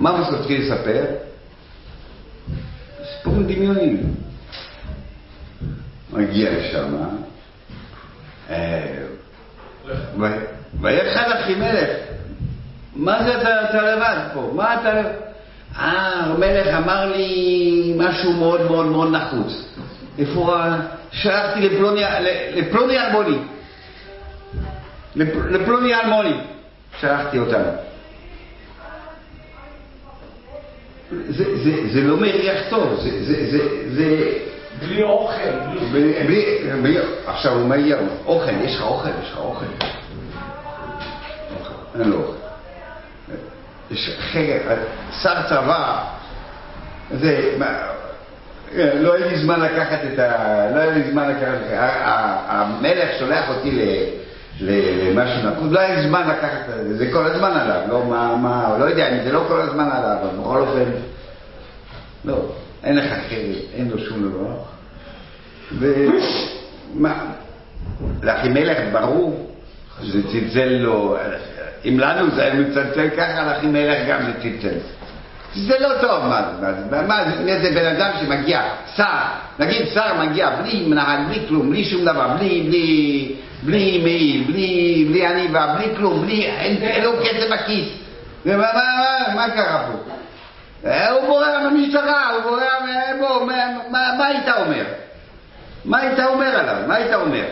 [0.00, 1.04] מה הוא מתחיל לספר?
[3.04, 4.14] סיפורים דמיוניים.
[6.12, 6.96] מגיע לשם,
[8.50, 9.02] אה,
[10.20, 10.44] ו-
[10.80, 11.88] ויחד אחימלך,
[12.96, 14.50] מה זה אתה, אתה לבד פה?
[14.54, 14.92] מה אתה...
[15.78, 19.64] אה, המלך אמר לי משהו מאוד מאוד מאוד נחוץ.
[20.18, 20.76] איפה ה...
[21.12, 22.02] שלחתי לפלוני,
[22.54, 23.38] לפלוני אלמוני.
[25.16, 26.34] לפ- לפלוני אלמוני.
[27.00, 27.62] שלחתי אותם.
[31.28, 33.58] זה, זה, זה לא מריח טוב, זה, זה, זה,
[33.94, 34.32] זה,
[34.80, 35.50] בלי אוכל,
[35.92, 36.12] בלי...
[36.26, 36.44] בלי,
[36.82, 39.38] בלי, עכשיו הוא מעיר, אוכל, יש לך אוכל, יש לך.
[39.38, 39.64] אוכל,
[42.00, 42.35] אין לו אוכל.
[45.22, 46.04] שר צבא,
[47.10, 47.76] זה, מה,
[48.74, 50.70] לא היה לי זמן לקחת את ה...
[50.74, 51.58] לא היה לי זמן לקחת...
[52.48, 53.80] המלך שולח אותי ל...
[54.60, 58.36] למשהו נקוד, לא היה לי זמן לקחת את זה, זה כל הזמן עליו, לא מה,
[58.36, 60.90] מה, לא יודע זה לא כל הזמן עליו, אבל בכל אופן,
[62.24, 62.36] לא,
[62.84, 64.56] אין לך חרב, אין לו שום דבר.
[65.78, 67.24] ומה,
[68.22, 69.50] לאחימלך ברור
[70.02, 71.16] שזה צלצל לו,
[71.84, 74.78] אם לנו זה מצלצל ככה, לאחימלך גם זה צלצל.
[75.54, 78.62] זה לא טוב, מה זה, מה זה, מה זה, זה בן אדם שמגיע,
[78.96, 79.04] שר,
[79.58, 85.06] נגיד שר מגיע בלי מנהל, בלי כלום, בלי שום דבר, בלי, בלי, בלי מעיל, בלי,
[85.10, 87.88] בלי עניבה, בלי כלום, בלי, אין, לו כסף בכיס.
[88.46, 88.82] ומה, מה,
[89.28, 90.10] מה, מה קרה פה?
[90.88, 93.54] אה, הוא בורח מהמשטרה, הוא בורח, מ- בוא, מה,
[93.90, 94.84] מה, מה היית אומר?
[95.84, 96.76] מה היית אומר עליו?
[96.86, 97.44] מה היית אומר?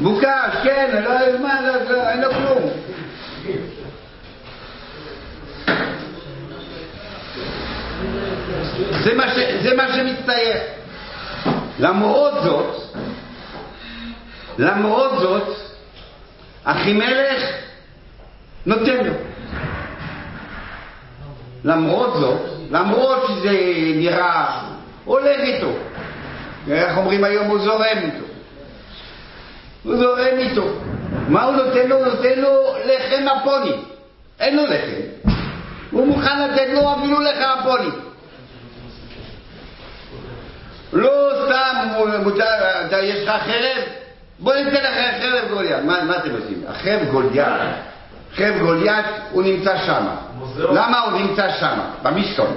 [0.00, 2.70] בוקש, כן, לא, מה, לא, לא, אין לו כלום.
[9.62, 10.60] זה מה שמצטייר.
[11.78, 12.74] למרות זאת,
[14.58, 15.56] למרות זאת,
[16.64, 17.42] אחימלך
[18.66, 19.14] נותן לו.
[21.64, 23.58] למרות זאת, למרות שזה
[23.94, 24.60] נראה,
[25.04, 25.72] הולך איתו.
[26.70, 27.46] איך אומרים היום?
[27.46, 28.27] הוא זורם איתו.
[29.82, 30.66] הוא זורם איתו.
[31.28, 31.96] מה הוא נותן לו?
[31.96, 33.72] הוא נותן לו לחם אפוני.
[34.40, 35.32] אין לו לחם.
[35.90, 37.90] הוא מוכן לתת לו אפילו לחם אפוני.
[40.92, 41.76] לא סתם
[42.22, 43.82] מותר, יש לך חרב?
[44.38, 45.84] בוא ניתן לך חרב גוליית.
[45.84, 46.62] מה, מה אתם עושים?
[46.68, 47.60] החרב גוליית,
[48.36, 50.06] חרב גוליית, הוא נמצא שם.
[50.58, 52.56] למה הוא נמצא שם, במשכון?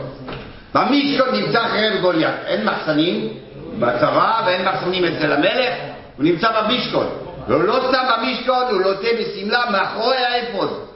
[0.73, 2.35] במשכון נמצא חרב גוליית.
[2.45, 3.33] אין מחסנים
[3.79, 5.73] בצבא ואין מחסנים אצל המלך,
[6.17, 7.07] הוא נמצא במשכון.
[7.47, 10.87] והוא לא סתם במשכון, הוא לוטה בשמלה מאחורי האפוד.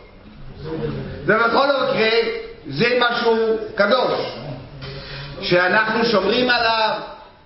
[1.26, 2.10] ובכל מקרה,
[2.70, 3.36] זה משהו
[3.76, 4.20] קדוש,
[5.42, 6.92] שאנחנו שומרים עליו,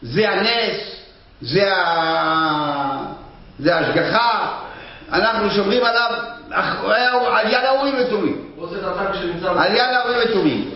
[0.02, 0.96] זה הנס,
[1.42, 3.06] זה, ה...
[3.60, 4.54] זה ההשגחה,
[5.12, 6.10] אנחנו שומרים עליו
[6.52, 6.96] אחרי-
[7.40, 8.46] על יד האורים ותומים.
[9.14, 9.52] שנמצא...
[9.52, 10.72] על יד האורים ותומים.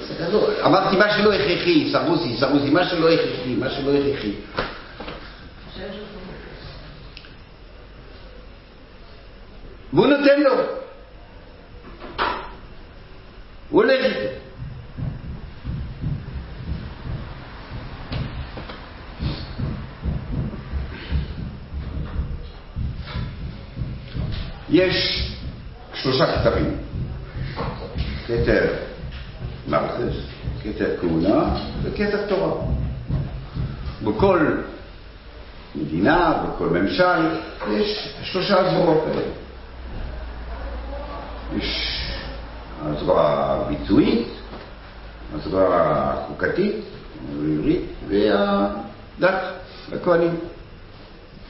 [0.65, 4.31] אמרתי מה שלא הכרחי, סרוסי, סרוסי, מה שלא הכרחי, מה שלא הכרחי.
[9.93, 10.51] והוא נותן לו.
[13.69, 14.33] הוא הולך איתו.
[24.69, 25.27] יש
[25.93, 26.77] שלושה כתרים.
[28.27, 28.73] כתר
[29.67, 30.15] מלכס,
[30.63, 32.65] כתר כהונה וכתר תורה.
[34.03, 34.57] בכל
[35.75, 37.37] מדינה, בכל ממשל,
[37.71, 39.42] יש שלושה זרועות האלה.
[41.57, 41.99] יש
[42.81, 44.27] הזרוע הביצועית,
[45.35, 46.75] הזרוע החוקתית,
[47.41, 49.41] העברית, והדת,
[49.93, 50.35] הכהנים.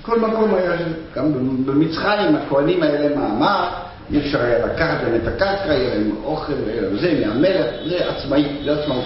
[0.01, 0.71] כל מקום היה,
[1.15, 1.33] גם
[1.65, 3.67] במצרים הכהנים היה להם מעמד,
[4.11, 6.53] אי אפשר היה לקחת להם את הקרקע, היה להם אוכל,
[7.01, 9.05] זה מהמלך, זה עצמאי, זה עצמאות.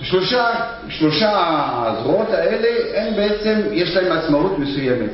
[0.00, 0.46] שלושה,
[0.88, 1.30] שלושה
[1.86, 2.68] הזרועות האלה,
[3.00, 5.10] הם בעצם, יש להם עצמאות מסוימת.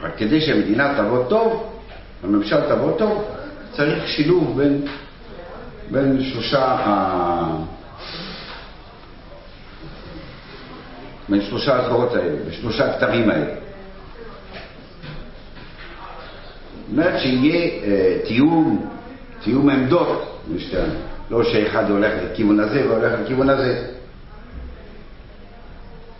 [0.00, 1.77] רק כדי שהמדינה תעבוד טוב,
[2.22, 3.24] הממשל תעבוד טוב,
[3.72, 4.86] צריך שילוב בין,
[5.90, 7.56] בין שלושה ה...
[11.28, 13.54] בין שלושה הזרועות האלה, בשלושה הכתרים האלה.
[16.88, 18.88] זאת אומרת שיהיה אה, תיאום,
[19.42, 20.94] תיאום עמדות, משתנה.
[21.30, 23.97] לא שאחד הולך לכיוון הזה והולך לכיוון הזה.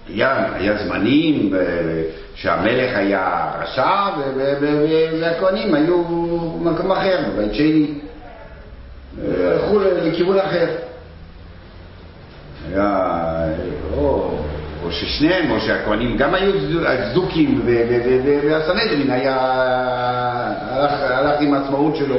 [0.09, 1.61] היה, היה זמנים אה,
[2.35, 4.09] שהמלך היה רשע
[5.21, 6.05] והכהנים היו
[6.65, 7.87] במקום אחר, בבית שני.
[9.23, 10.67] אה, הלכו לכיוון אחר.
[12.69, 13.45] היה
[13.97, 14.39] או,
[14.85, 16.53] או ששניהם, או שהכהנים גם היו
[17.65, 17.83] ו-
[18.45, 19.37] והסנהדרין היה,
[20.71, 22.19] הלך, הלך עם העצמאות שלו.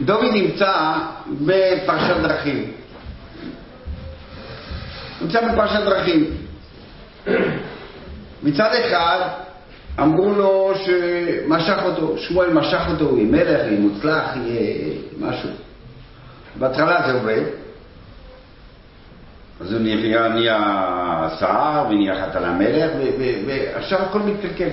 [0.00, 0.92] דוד נמצא
[1.40, 2.72] בפרשת דרכים.
[5.20, 6.24] נמצא בפרשת דרכים.
[8.42, 9.28] מצד אחד
[9.98, 15.48] אמרו לו שמשך אותו, שמואל משך אותו, הוא יהיה מלך, יהיה מוצלח, יהיה משהו.
[16.58, 17.42] בהתחלה זה עובד,
[19.60, 22.90] אז הוא נהיה, שר ונהיה חתן המלך,
[23.46, 24.68] ועכשיו הכל מתקלקל.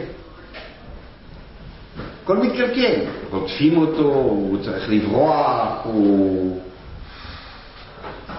[2.27, 2.93] הכל מתקלקל,
[3.29, 6.61] רודפים אותו, הוא צריך לברוח, הוא...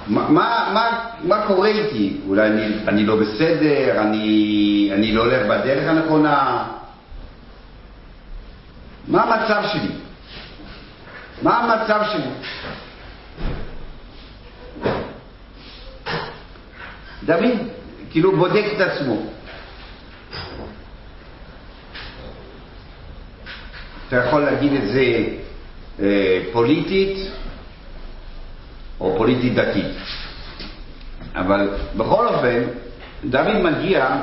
[0.06, 2.16] מה, מה, מה, מה קורה איתי?
[2.26, 6.66] אולי אני, אני לא בסדר, אני, אני לא הולך בדרך הנכונה?
[9.08, 9.92] מה המצב שלי?
[11.42, 12.30] מה המצב שלי?
[17.24, 17.58] דוד
[18.10, 19.22] כאילו בודק את עצמו.
[24.08, 25.26] אתה יכול להגיד את זה
[26.00, 27.30] אה, פוליטית
[29.00, 29.96] או פוליטית דתית.
[31.34, 32.62] אבל בכל אופן,
[33.24, 34.16] דוד מגיע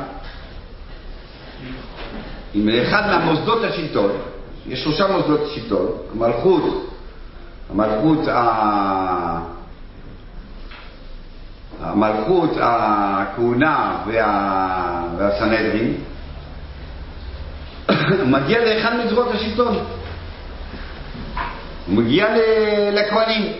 [2.53, 4.11] עם אחד מהמוסדות השלטון,
[4.67, 6.89] יש שלושה מוסדות שלטון, המלכות,
[7.69, 9.39] המלכות, ה...
[11.81, 15.03] המלכות, הכהונה וה...
[15.17, 15.93] והסנהדרין,
[17.87, 19.77] הוא מגיע לאחד מזרועות השלטון.
[21.87, 22.27] הוא מגיע
[22.91, 23.51] לכהנים.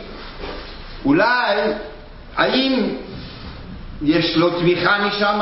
[1.06, 1.58] אולי,
[2.36, 2.90] האם
[4.02, 5.40] יש לו תמיכה משם?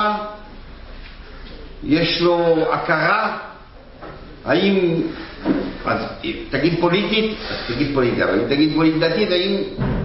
[1.84, 3.38] יש לו הכרה?
[4.45, 5.01] האם,
[5.86, 5.99] אז
[6.49, 9.57] תגיד פוליטית, אז תגיד פוליטית, אבל אם תגיד פוליטית דתית, האם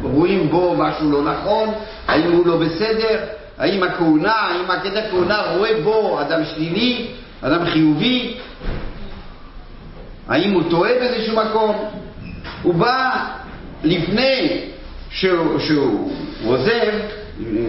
[0.03, 1.75] רואים בו משהו לא נכון?
[2.09, 3.25] האם הוא לא בסדר?
[3.59, 7.07] האם הכהונה, האם הקטע הכהונה רואה בו אדם שלילי,
[7.43, 8.37] אדם חיובי?
[10.29, 11.91] האם הוא טועה באיזשהו מקום?
[12.63, 13.27] הוא בא
[13.85, 14.61] לפני
[15.11, 16.13] שהוא, שהוא
[16.45, 16.93] עוזב,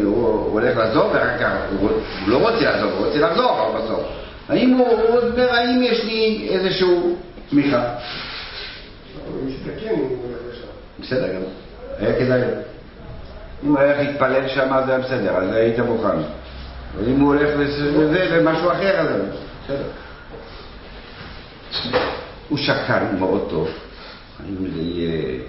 [0.04, 1.90] הוא הולך לעזוב, ואחר כך הוא
[2.28, 4.02] לא רוצה לעזוב, הוא רוצה לחזור אבל בסוף.
[4.50, 7.18] האם הוא אומר, האם יש לי איזשהו
[7.50, 7.96] תמיכה?
[11.02, 11.50] בסדר גמור,
[12.00, 12.48] היה כדאי לו.
[13.64, 16.08] אם הוא הולך להתפלל שם זה היה בסדר, אז היית מוכן.
[16.08, 19.10] אבל אם הוא הולך לזה למשהו אחר, אז.
[22.50, 23.70] הוא שקל מאוד טוב,
[24.40, 25.40] האם זה יהיה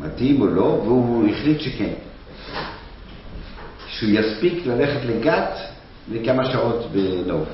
[0.00, 1.92] מתאים או לא, והוא החליט שכן.
[3.88, 5.58] שהוא יספיק ללכת לגת
[6.12, 7.48] לכמה שעות בנוב.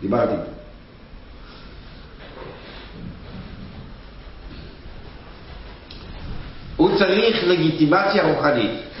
[0.00, 0.50] דיברתי.
[6.76, 8.91] הוא צריך לגיטימציה רוחנית.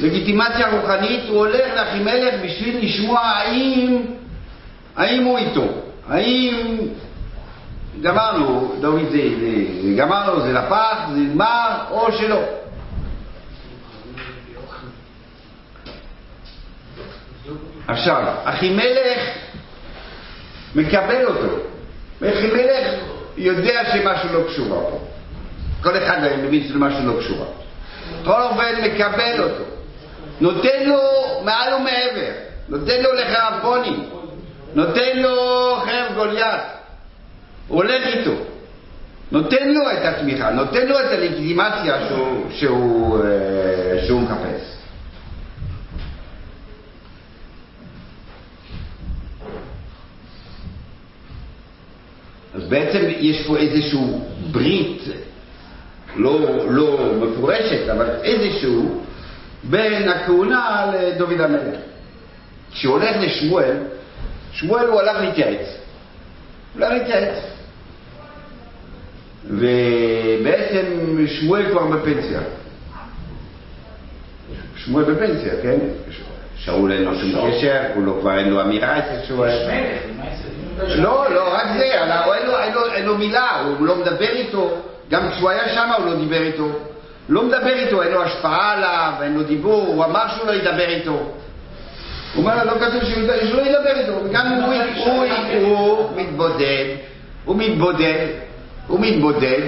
[0.00, 4.02] לגיטימציה רוחנית, הוא הולך לאחימלך בשביל לשמוע האם,
[4.96, 5.66] האם הוא איתו,
[6.08, 6.76] האם
[8.00, 9.22] גמרנו, דוד זה,
[9.82, 12.40] זה גמרנו, זה לפח, זה נגמר, או שלא.
[17.88, 19.20] עכשיו, אחימלך
[20.74, 21.56] מקבל אותו,
[22.20, 22.86] ואחימלך
[23.36, 25.00] יודע שמשהו לא קשורה פה.
[25.82, 27.46] כל אחד מבין שזה משהו לא קשורה.
[28.24, 29.64] כל עובד מקבל אותו,
[30.40, 31.00] נותן לו
[31.44, 32.32] מעל ומעבר,
[32.68, 34.04] נותן לו לחרפונים,
[34.74, 36.62] נותן לו חרב גוליית,
[37.68, 38.34] הולך איתו,
[39.32, 44.80] נותן לו את התמיכה, נותן לו את הלגיטימציה שהוא, שהוא, אה, שהוא מחפש.
[52.54, 55.02] אז בעצם יש פה איזשהו ברית,
[56.16, 59.02] לא, לא מפורשת, אבל איזשהו,
[59.64, 61.78] בין הכהונה לדוד המלך.
[62.72, 63.76] כשהוא הולך לשמואל,
[64.52, 65.66] שמואל הוא הלך להתייעץ.
[66.74, 67.36] הוא הלך להתייעץ.
[69.44, 70.86] ובעצם
[71.26, 72.40] שמואל כבר בפנסיה.
[74.76, 75.78] שמואל בפנסיה, כן?
[76.56, 79.50] שאול אין לו שום קשר, הוא לא כבר אין לו אמירה אצל שמואל.
[80.78, 81.84] לא, לא, רק זה,
[82.94, 84.76] אין לו מילה, הוא לא מדבר איתו,
[85.10, 86.68] גם כשהוא היה שם הוא לא דיבר איתו.
[87.30, 90.88] לא מדבר איתו, אין לו השפעה עליו, אין לו דיבור, הוא אמר שהוא לא ידבר
[90.88, 91.10] איתו.
[91.12, 93.22] הוא אומר, לא כתוב שהוא
[93.56, 94.46] לא ידבר איתו, וגם
[95.60, 96.84] הוא, מתבודד,
[97.44, 98.26] הוא מתבודד,
[98.86, 99.60] הוא מתבודד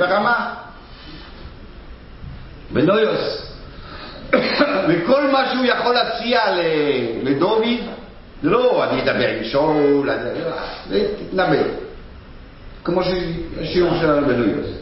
[0.00, 0.54] ברמה,
[2.72, 3.46] בנויוס.
[4.88, 6.60] וכל מה שהוא יכול להציע ל-
[7.28, 7.64] לדוד,
[8.42, 10.10] זה לא אני אדבר עם שאול,
[10.90, 11.56] זה תתנבא.
[12.84, 14.79] כמו שהשיעור שלנו בנויוס.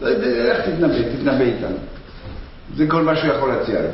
[0.00, 1.76] לא איך תתנבא, תתנבא איתנו.
[2.76, 3.88] זה כל מה שהוא יכול להציע לו.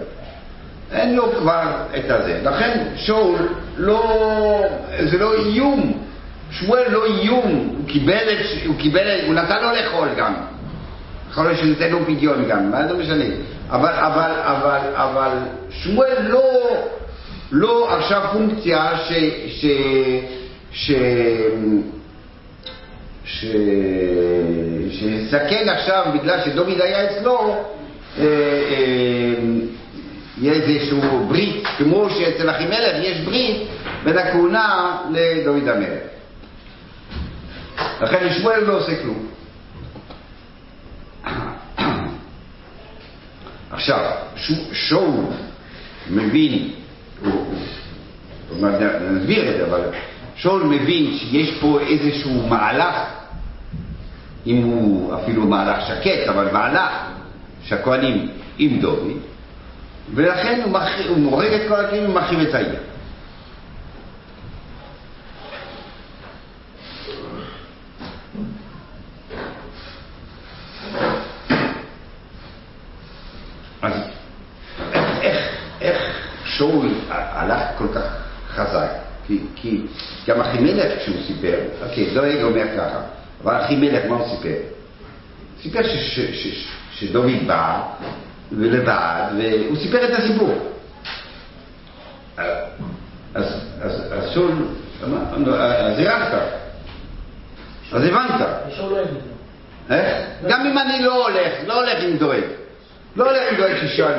[0.93, 2.41] אין לו כבר את הזה.
[2.45, 4.65] לכן שאול לא,
[5.05, 6.03] זה לא איום.
[6.51, 10.35] שמואל לא איום, הוא קיבל את, הוא קיבל הוא נתן לו לאכול גם.
[11.31, 13.25] יכול להיות שהוא נותן לו פדיון גם, מה זה משנה.
[13.71, 15.31] אבל, אבל, אבל, אבל
[15.71, 16.43] שמואל לא,
[17.53, 19.13] לא עכשיו פונקציה ש...
[19.49, 19.67] ש...
[20.73, 20.93] ש...
[23.27, 23.45] ש...
[24.91, 27.39] שסכן עכשיו בגלל שדוד היה אצלו,
[28.19, 29.35] אה, אה,
[30.41, 33.69] יהיה איזשהו ברית, כמו שאצל אחימלך יש ברית
[34.05, 36.03] בין הכהונה לדוד המלך.
[38.01, 39.27] לכן שמואל לא עושה כלום.
[43.71, 45.11] עכשיו, ש- שאול
[46.11, 46.71] מבין,
[48.51, 49.81] עוד מעט נסביר את זה, אבל
[50.37, 52.97] שאול מבין שיש פה איזשהו מהלך,
[54.47, 56.91] אם הוא אפילו מהלך שקט, אבל מהלך
[57.63, 58.29] שהכהנים
[58.59, 59.13] עם דוד,
[60.15, 60.89] ולכן הוא, מח...
[61.09, 62.81] הוא מורג את כל הכלים ומחריב את העיר.
[73.83, 73.93] אז
[75.23, 75.39] איך,
[75.81, 75.97] איך
[76.45, 78.03] שאול הלך כל כך
[78.49, 79.06] חזק?
[79.27, 79.81] כי, כי
[80.27, 83.01] גם אחימלך כשהוא סיפר, אוקיי, דואג אומר ככה,
[83.43, 84.59] אבל אחימלך מה הוא סיפר?
[85.63, 87.83] סיפר ש, ש, ש, שדוד בא
[88.53, 90.73] ולבד, והוא סיפר את הסיפור.
[92.37, 93.45] אז,
[93.81, 94.39] אז, אז
[95.05, 95.19] אמר,
[95.55, 96.33] אז הרחת,
[97.93, 98.47] אז הבנת.
[98.69, 99.03] ושאול לא.
[99.95, 100.27] איך?
[100.49, 102.43] גם אם אני לא הולך, לא הולך עם דואג.
[103.17, 104.13] לא הולך עם דואג ששואל,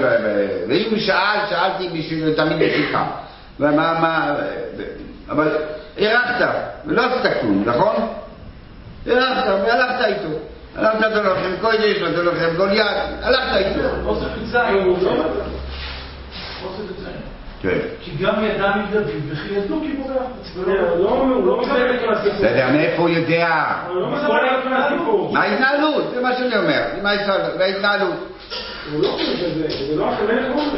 [0.67, 2.97] ואם הוא שאל, שאלתי בשביל תמיד בשבילך.
[3.59, 4.35] ומה, מה,
[5.29, 5.47] אבל
[5.97, 6.45] הרחת,
[6.85, 7.95] ולא עשית כלום, נכון?
[9.07, 10.29] הרחת, והלכת איתו.
[10.75, 13.79] הלכת אתה לוחם קודש, ואתה לוחם גוליית, הלכת איתו.
[14.05, 17.15] אוסף מצרים, הוא לא אוסף מצרים.
[17.61, 17.77] כן.
[18.01, 20.23] כי גם ידע מדוד וכי ידעו כי בורח.
[20.55, 22.37] הוא לא- הוא לא מדבר את כל הסיפור.
[22.37, 23.47] בסדר, מאיפה הוא יודע?
[23.89, 24.09] לא.
[25.31, 26.03] מה ההתנהלות?
[26.13, 26.81] זה מה שאני אומר.
[27.03, 27.09] מה
[27.59, 28.36] ההתנהלות?
[28.93, 29.17] הוא לא
[29.87, 30.11] זה לא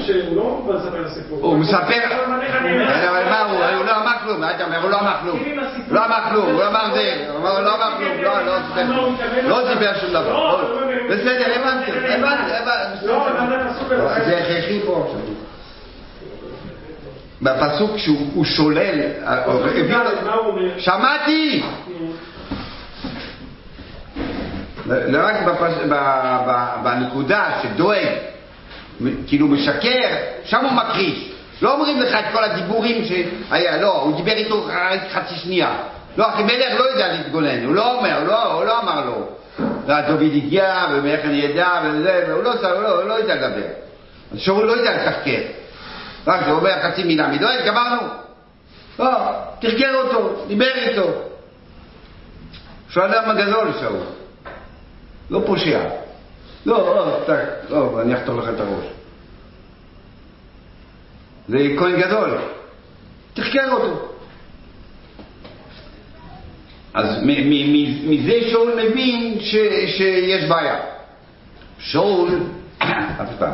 [0.05, 0.62] שהוא לא
[1.01, 1.39] את הסיפור.
[1.41, 2.05] הוא מספר...
[3.10, 3.64] אבל מה הוא?
[3.78, 4.82] הוא לא אמר כלום, אתה אומר?
[4.82, 5.39] הוא לא אמר כלום.
[5.91, 9.60] לא אמר כלום, הוא אמר זה, הוא לא אמר כלום, לא לא.
[9.62, 10.34] לא סיפר שום דבר.
[10.34, 10.62] לא.
[11.10, 13.05] בסדר, הבנתי, הבנתי, הבנתי.
[13.07, 13.28] לא,
[14.26, 15.20] זה הכרחי פה עכשיו.
[17.41, 20.80] בפסוק שהוא הוא שולל, אה, פסוק הביא י"ד, לו- מה הוא אומר?
[20.80, 21.64] שמעתי!
[24.90, 25.74] לא רק בפס...
[25.90, 25.94] ב...
[26.48, 26.68] ב...
[26.84, 28.08] בנקודה שדואג,
[29.28, 30.08] כאילו משקר,
[30.44, 31.32] שם הוא מכחיש.
[31.62, 35.76] לא אומרים לך את כל הדיבורים שהיה, לא, הוא דיבר איתו רק חצי שנייה.
[36.18, 39.30] לא, אחימלך לא יודע להתגונן, הוא לא אומר, לא, הוא לא אמר לו.
[39.88, 43.68] לא, דוד הגיע, ואיך אני אדע, וזה, והוא לא, לא, הוא לא יודע לדבר.
[44.34, 45.42] אז שאול לא יודע לתחקר.
[46.28, 48.02] רק זה אומר חצי מילה מדואג, גמרנו.
[49.00, 49.12] לא,
[49.60, 51.08] תחקר אותו, דיבר איתו.
[52.90, 54.00] שהוא האדם הגדול, שאול.
[55.30, 55.90] לא פושע.
[56.66, 58.86] לא, טק, לא, אני אחתור לך את הראש.
[61.48, 62.38] זה כהן גדול.
[63.34, 64.10] תחקר אותו.
[66.94, 67.06] אז
[68.04, 70.80] מזה שאול מבין שיש בעיה.
[71.80, 72.30] שאול,
[73.22, 73.54] אף פעם,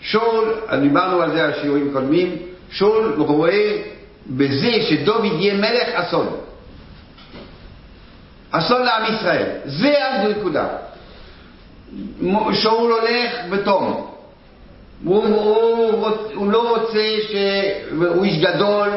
[0.00, 2.36] שאול, דיברנו על זה על שיעורים קודמים,
[2.70, 3.82] שאול רואה
[4.26, 6.36] בזה שדוד יהיה מלך אסון.
[8.50, 9.46] אסון לעם ישראל.
[9.64, 10.68] זה הנקודה.
[12.52, 14.06] שאול הולך בתום.
[15.04, 17.34] הוא, הוא, הוא, הוא לא רוצה ש...
[17.98, 18.88] הוא איש גדול,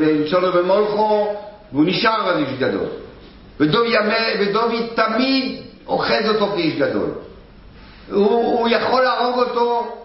[0.00, 1.34] ושולו ומולכו,
[1.72, 2.86] והוא נשאר אבל איש גדול.
[3.60, 7.10] ודוד תמיד אוחז אותו כאיש גדול.
[8.12, 9.96] הוא, הוא יכול להרוג אותו,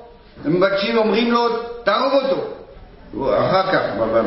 [0.45, 1.47] מבקשים, אומרים לו,
[1.84, 2.47] תהרוג אותו.
[3.22, 3.82] אחר כך,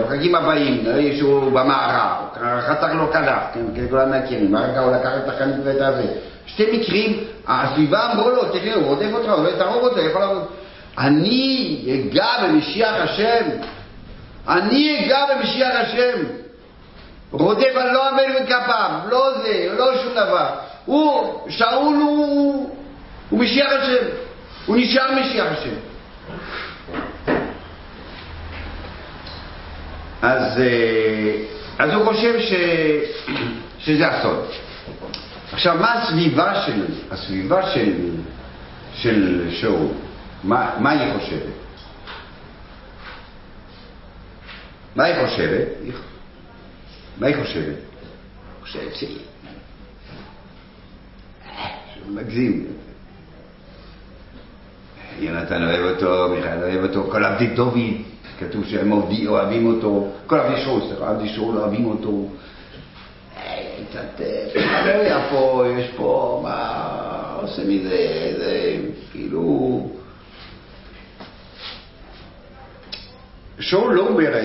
[0.05, 4.80] בחגים הבאים, נראה שהוא במערה, הוא חתך לו קלף, כן, כן, כולם מכירים, אחר כך
[4.80, 6.07] הוא לקח את החנית ואת הזה.
[6.47, 10.45] שתי מקרים, הסביבה אמרו לו, תראה, הוא רודף אותך, הוא לא תהרוג אותו, יכול להרוג.
[10.99, 13.45] אני אגע במשיח השם,
[14.49, 16.24] אני אגע במשיח השם.
[17.30, 20.47] רודף על לא עמל בכפיו, לא זה, לא שום דבר.
[20.84, 22.70] הוא, שאול הוא,
[23.30, 24.07] הוא משיח השם,
[24.66, 25.74] הוא נשאר משיח השם.
[30.27, 31.33] אז, אה,
[31.79, 32.53] אז הוא חושב ש,
[33.79, 34.45] שזה אסון.
[35.53, 38.11] עכשיו, מה הסביבה של, הסביבה של,
[38.95, 39.87] של שאול?
[40.45, 41.53] מה, מה היא חושבת?
[44.97, 45.68] מה היא חושבת?
[47.18, 47.77] מה היא חושבת?
[48.62, 49.05] חושבת ש...
[51.95, 52.66] שהוא מגזים.
[55.18, 57.79] יונתן אוהב אותו, מיכאל אוהב אותו, כל עבדי דוד,
[58.39, 62.24] כתוב שהם אוהבים- אוהבים אותו, כל עבדי שאול, סליחה, עבדי שאול אוהבים אותו.
[63.37, 68.76] אה, קצת, אה, מה לא היה פה, יש פה, מה עושה מזה, זה
[69.12, 69.89] כאילו...
[73.61, 74.43] שאול לא אומר, אה,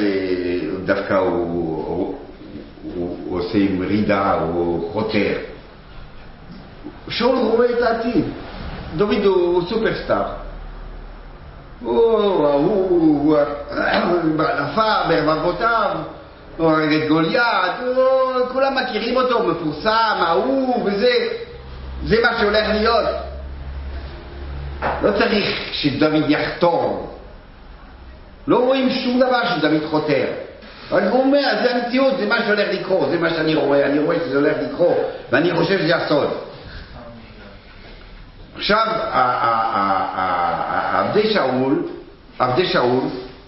[0.86, 2.16] דווקא הוא, הוא,
[2.84, 5.38] הוא, הוא עושה עם רידה, הוא חותר.
[7.10, 8.26] שאול רואה את העתיד.
[8.98, 9.26] דוד
[11.84, 12.54] הוא סופרסטאר.
[12.54, 13.38] הוא, הוא,
[14.12, 15.96] הוא בענפיו, ברבבותיו,
[16.58, 17.72] הוא הרג את גוליית,
[18.52, 21.14] כולם מכירים אותו, מפורסם, ההוא וזה,
[22.06, 23.10] זה מה שהולך להיות.
[25.04, 27.08] לא צריך שדוד יחתור.
[28.48, 30.26] לא רואים שום דבר שדוד חותר.
[30.92, 34.18] רק הוא אומר, זה המציאות, זה מה שהולך לקרות, זה מה שאני רואה, אני רואה
[34.26, 34.98] שזה הולך לקרות,
[35.32, 36.28] ואני חושב שזה אסון.
[38.62, 38.86] עכשיו,
[40.94, 41.84] עבדי שאול,
[42.40, 43.00] עבדי שאול,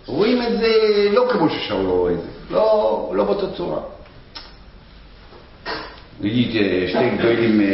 [0.05, 0.67] רואים את זה
[1.13, 3.79] לא כמו ששאול רואה את זה, לא, לא באותה צורה.
[6.21, 7.67] נגיד אה, שתי גדולים אה,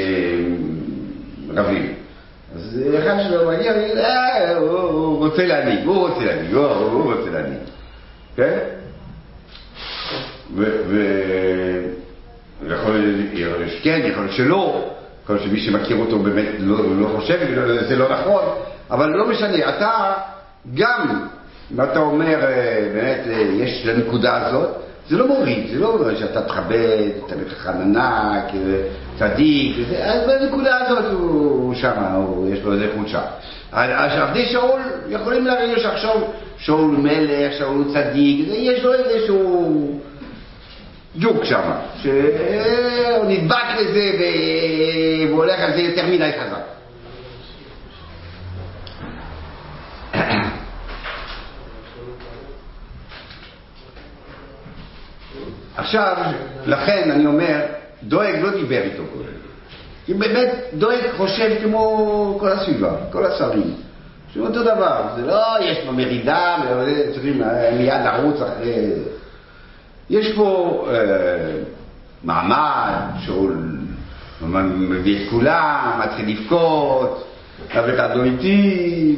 [1.64, 1.94] רבים.
[2.56, 7.60] אז אחד שלו מגיע אה, הוא רוצה להנהיג, הוא רוצה להנהיג, הוא- רוצה להנהיג.
[8.36, 8.58] כן?
[10.56, 11.84] ו- ו-
[12.68, 12.92] יכול
[13.34, 14.90] להיות שכן, יכול להיות שלא,
[15.30, 17.40] יכול להיות שמי שמכיר אותו באמת לא, לא חושב,
[17.88, 18.44] זה לא נכון,
[18.92, 20.14] אבל לא משנה, אתה
[20.76, 21.28] גם,
[21.74, 24.70] אם אתה אומר, אה, באמת, אה, יש לנקודה הזאת,
[25.10, 28.44] זה לא מוריד, זה לא אומר שאתה תכבד, תלמיד חכם ענק,
[29.20, 31.74] צדיק, אז בנקודה הזאת הוא
[32.16, 33.22] הוא, יש לו איזה חולשה.
[33.72, 36.16] אז עבדי שאול יכולים להרגיש עכשיו
[36.58, 40.00] שאול מלך, שאול צדיק, יש לו איזשהו...
[41.18, 44.12] ג'וק שם, שהוא נדבק לזה
[45.28, 46.64] והוא הולך על זה יותר מדי חזק.
[55.78, 56.16] עכשיו,
[56.66, 57.62] לכן אני אומר,
[58.04, 59.30] דואג לא דיבר איתו קודם.
[60.06, 63.74] כי באמת דואג חושב כמו כל הסביבה, כל השרים.
[64.34, 67.42] שהוא אותו דבר, זה לא יש פה מרידה, וצריכים
[67.78, 68.76] מיד לרוץ אחרי...
[70.10, 70.96] יש פה אה,
[72.24, 72.94] מעמד
[73.26, 73.52] שהוא
[74.66, 77.26] מביא את כולם, מתחיל לבכות,
[77.68, 79.16] אף אחד לא איתי,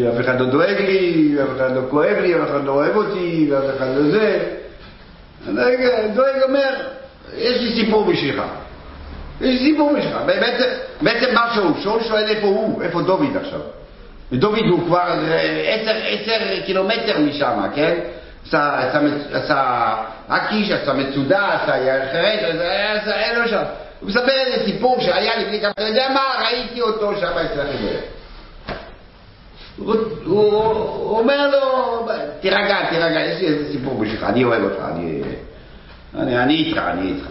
[0.00, 3.48] ואף אחד לא דואג לי, ואף אחד לא כואב לי, ואף אחד לא אוהב אותי,
[3.50, 4.48] ואף אחד לא זה.
[6.14, 6.74] דואג אומר,
[7.36, 8.42] יש לי סיפור בשבילך.
[9.40, 10.16] יש לי סיפור בשבילך.
[11.02, 13.60] בעצם, מה שהוא, שאול שואל איפה הוא, איפה דוד עכשיו.
[14.32, 17.98] ודוד הוא כבר אה, עשר קילומטר משם, כן?
[18.46, 19.00] עשה, עשה,
[19.32, 19.94] עשה
[20.28, 23.62] אקיש, עשה מצודה, עשה יער חרד, עשה- עשה- אין לו שם.
[24.00, 27.72] הוא מספר איזה סיפור שהיה לפני כמה, אתה יודע מה, ראיתי אותו שם אצלכם.
[29.76, 32.08] הוא, הוא, הוא אומר לו,
[32.40, 35.22] תירגע, תירגע, יש לי איזה סיפור בשבילך, אני אוהב אותך, אני,
[36.18, 37.26] אני, אני איתך, אני איתך.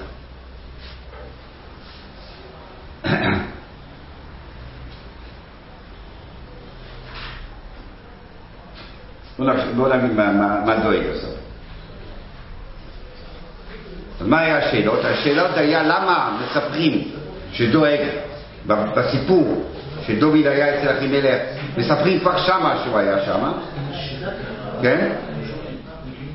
[9.76, 11.04] בואו נגיד מה, מה, מה דואג.
[14.22, 15.00] אז מה היה השאלות?
[15.06, 17.08] השאלות היה למה מספרים
[17.52, 18.00] שדואג
[18.68, 19.72] בסיפור
[20.08, 21.42] שדוד היה אצל אחימלך,
[21.78, 23.54] מספרים כבר שמה שהוא היה שמה,
[24.82, 25.12] כן?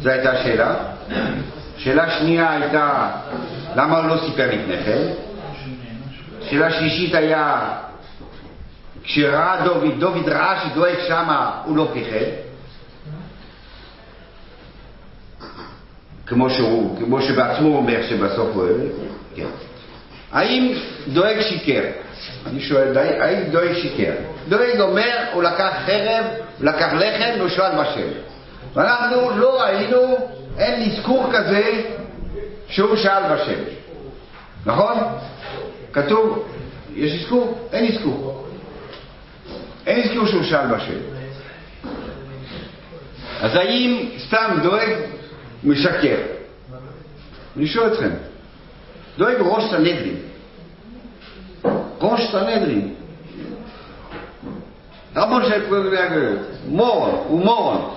[0.01, 0.75] זו הייתה השאלה.
[1.77, 3.11] שאלה שנייה הייתה
[3.77, 5.03] למה הוא לא סיפר לפני כן?
[6.43, 7.61] שאלה שלישית היה
[9.05, 12.46] כשראה דוד, דוד ראה שדואג שמה, הוא לא פיחד.
[16.27, 18.69] כמו שהוא, כמו שבעצמו אומר שבסוף הוא
[19.35, 19.47] כן.
[20.33, 20.75] האם
[21.09, 21.83] דואג שיקר?
[22.47, 24.13] אני שואל, האם דואג שיקר?
[24.49, 26.25] דואג אומר, הוא לקח חרב,
[26.61, 28.09] לקח לחם והוא שואל בשם.
[28.75, 30.17] ואנחנו לא ראינו,
[30.59, 31.83] אין אזכור כזה
[32.69, 33.61] שהוא שאל בשם.
[34.67, 34.97] נכון?
[35.93, 36.49] כתוב,
[36.95, 37.69] יש אזכור?
[37.73, 38.47] אין אזכור.
[39.87, 40.99] אין אזכור שהוא שאל בשם.
[43.41, 44.89] אז האם סתם דואג
[45.67, 46.17] משקר?
[47.57, 48.11] אני שואל אתכם,
[49.19, 50.17] דואג ראש סנהדרין.
[52.01, 52.95] ראש סנהדרין.
[55.17, 56.37] רבו של פרוגרגר,
[56.67, 57.97] מורון, הוא מורון.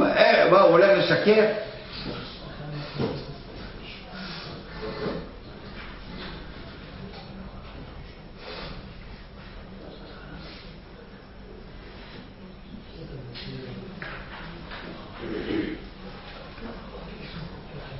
[0.00, 1.46] אה, מה, הוא הולך לשקר?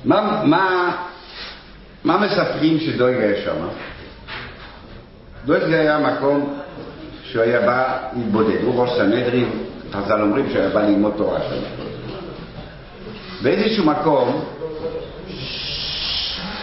[0.05, 0.95] מה, מה,
[2.03, 3.55] מה מספרים שדואג היה שם?
[5.45, 6.59] דואג זה היה מקום
[7.23, 9.49] שהוא היה בא להתבודד, הוא ראש סנהדרין,
[9.91, 11.83] חז"ל אומרים שהוא היה בא ללמוד תורה שם.
[13.43, 14.45] באיזשהו מקום,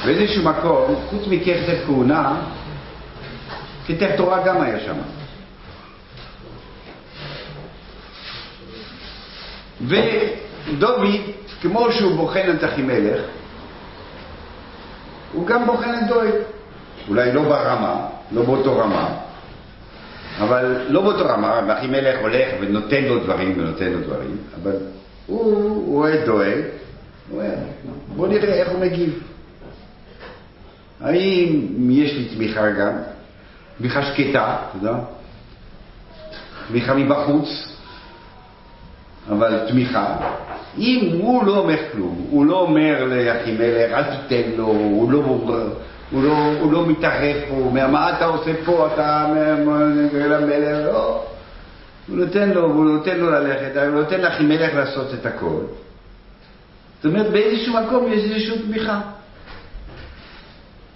[0.04, 2.42] באיזשהו מקום, חוץ מכתב כהונה,
[3.86, 4.96] כתב תורה גם היה שם.
[9.86, 11.00] ודוד,
[11.62, 13.20] כמו שהוא בוחן את אחימלך,
[15.32, 16.34] הוא גם בוחן את דואג.
[17.08, 19.16] אולי לא ברמה, לא באותו רמה,
[20.40, 24.76] אבל לא באותו רמה, ואחימלך הולך ונותן לו דברים ונותן לו דברים, אבל
[25.26, 26.58] הוא, אוהד דואג,
[28.16, 29.22] בוא נראה איך הוא מגיב.
[31.00, 32.92] האם יש לי תמיכה גם?
[33.78, 34.98] תמיכה שקטה, אתה יודע?
[36.68, 37.69] תמיכה מבחוץ,
[39.28, 40.16] אבל תמיכה.
[40.78, 45.18] אם הוא לא אומר כלום, הוא לא אומר לאחימלך, אל תיתן לו, הוא לא,
[46.10, 49.26] הוא לא, הוא לא מתערב פה, הוא אומר, מה אתה עושה פה, אתה
[50.14, 51.24] למלך, לא.
[52.08, 55.60] הוא נותן לו, הוא נותן לו ללכת, הוא נותן לאחימלך לעשות את הכל.
[56.96, 59.00] זאת אומרת, באיזשהו מקום יש איזושהי תמיכה.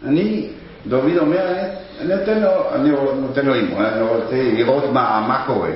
[0.05, 0.49] אני,
[0.87, 1.47] דוד אומר,
[2.01, 5.71] אני נותן לו, אני נותן לו אימון, אני רוצה לראות מה, מה קורה.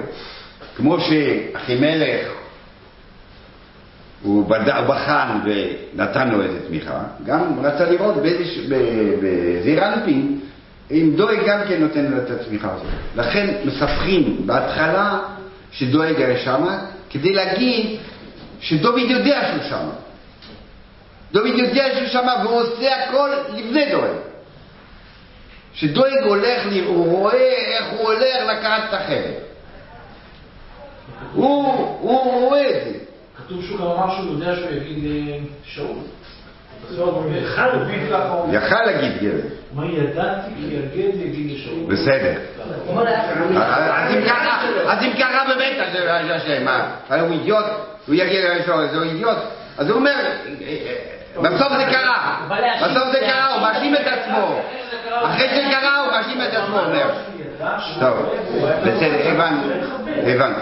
[0.77, 2.38] כמו שאחימלך
[4.23, 4.45] הוא.
[4.89, 8.15] בחן ונתן לו איזה תמיכה, גם רצה לראות
[9.21, 10.41] בזעיר אנפין,
[10.91, 12.87] אם דואג גם כן נותן לו את התמיכה הזאת.
[13.17, 15.19] לכן מספרים בהתחלה
[15.73, 16.79] שדואג היה שמה,
[17.11, 17.99] כדי להגיד
[18.61, 19.93] שדוד יודע שהוא שמה.
[21.33, 24.11] דוד יודע שהוא שמה והוא עושה הכל לפני דואג.
[25.75, 29.35] שדואג הולך, הוא רואה איך הוא הולך לקחת את החרב.
[31.35, 31.65] הוא,
[32.01, 33.08] הוא רואה את זה.
[33.49, 34.99] כתוב שהוא גם אמר שהוא יודע שהוא יגיד
[35.67, 35.97] לשאול.
[38.53, 39.49] יכל להגיד גבר.
[39.75, 41.79] מה ידעתי כי יגד יגיד לשאול.
[41.89, 42.35] בסדר.
[43.55, 45.77] אז אם ככה, אז אם ככה באמת,
[47.11, 47.21] אז?
[47.21, 47.65] הוא אידיוט,
[48.07, 49.39] הוא יגיד לשאול, הוא אידיוט.
[49.79, 50.15] אז הוא אומר,
[51.43, 52.49] בסוף זה קרה.
[52.83, 54.61] בסוף זה קרה, הוא מאשים את עצמו.
[55.23, 57.11] אחרי שזה קרה, הוא מאשים את עצמו, אומר.
[58.01, 58.17] טוב,
[58.83, 59.63] בסדר, הבנו,
[60.27, 60.55] הבנו.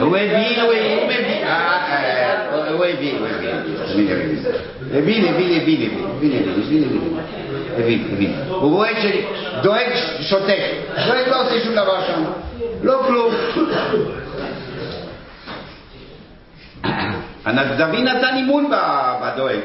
[0.00, 3.56] הוא הבין, הוא הבין, אה, אה, הוא הבין, הוא הבין,
[4.94, 6.84] הבין, הבין, הבין, הבין, הבין,
[7.78, 8.34] הבין, הבין.
[8.48, 9.86] הוא רואה שדואג
[10.20, 10.60] שותק,
[11.06, 12.24] דואג לא עושה שום דבר שם,
[12.82, 13.34] לא כלום.
[17.44, 18.70] הנגזרי נתן אימון
[19.22, 19.60] בדואג.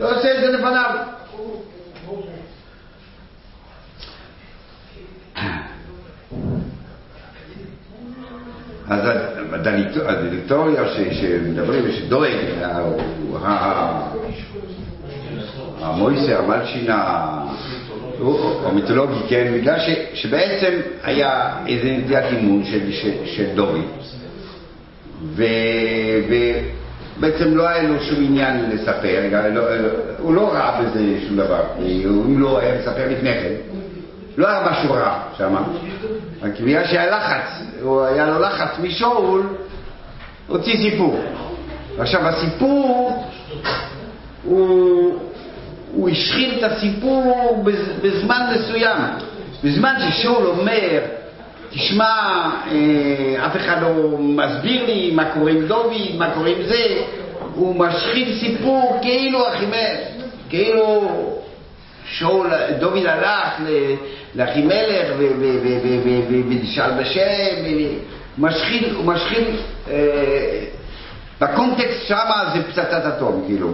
[0.00, 0.90] לא עושה את זה לפניו.
[8.88, 9.00] אז
[10.06, 10.82] הדלקטוריה
[11.12, 12.32] שמדברים, שדואג,
[12.62, 12.80] אה,
[15.80, 17.38] המויסר, המלשינה,
[18.20, 19.78] או מיתולוגי, כן, בגלל
[20.14, 22.64] שבעצם היה איזה נטיית אימון
[23.24, 23.82] של דורי.
[26.28, 29.62] ובעצם לא היה לו שום עניין לספר, לא,
[30.18, 31.62] הוא לא ראה בזה שום דבר,
[32.26, 33.52] אם לא היה מספר לפני כן,
[34.36, 35.54] לא היה משהו רע שם,
[36.42, 37.62] רק בגלל שהיה לחץ,
[38.08, 39.42] היה לו לחץ משאול,
[40.48, 41.20] הוציא סיפור.
[41.98, 43.22] עכשיו הסיפור
[44.44, 45.18] הוא,
[45.92, 48.98] הוא השחיל את הסיפור בז- בזמן מסוים.
[49.64, 50.98] בזמן ששאול אומר,
[51.70, 52.04] תשמע,
[52.70, 57.02] אה, אף אחד לא מסביר לי מה קורה עם דוד, מה קורה עם זה,
[57.54, 59.98] הוא משחיל סיפור כאילו אחימלך,
[60.48, 61.08] כאילו
[62.04, 63.54] שאול, דוד הלך
[64.34, 65.08] לאחימלך
[66.28, 67.20] ונשאל בשם,
[68.38, 69.56] משחיל, הוא משחיל,
[69.90, 70.64] אה,
[71.40, 73.72] בקונטקסט שמה זה פצצת אטום, כאילו.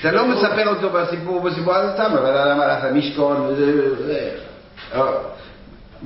[0.00, 4.30] אתה לא מספר אותו בסיפור, בסיפור הזה סתם, אבל למה הלך למשכון וזה...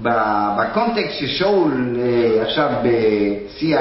[0.07, 3.79] אה, בקונטקסט ששאול אה, עכשיו בשיא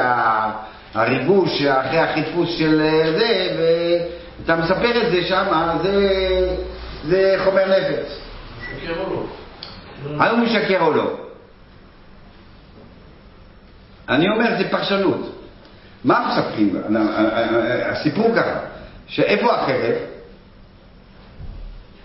[0.94, 6.56] הריגוש אחרי החיפוש של אה, זה, ואתה מספר את זה שם, זה,
[7.08, 8.20] זה חומר נפץ.
[8.78, 9.24] משקר או לא?
[10.24, 11.18] האם הוא משקר או לא?
[14.10, 15.30] אני אומר, זה פרשנות.
[16.04, 16.76] מה מספרים?
[17.86, 18.60] הסיפור ככה,
[19.08, 19.96] שאיפה החרב?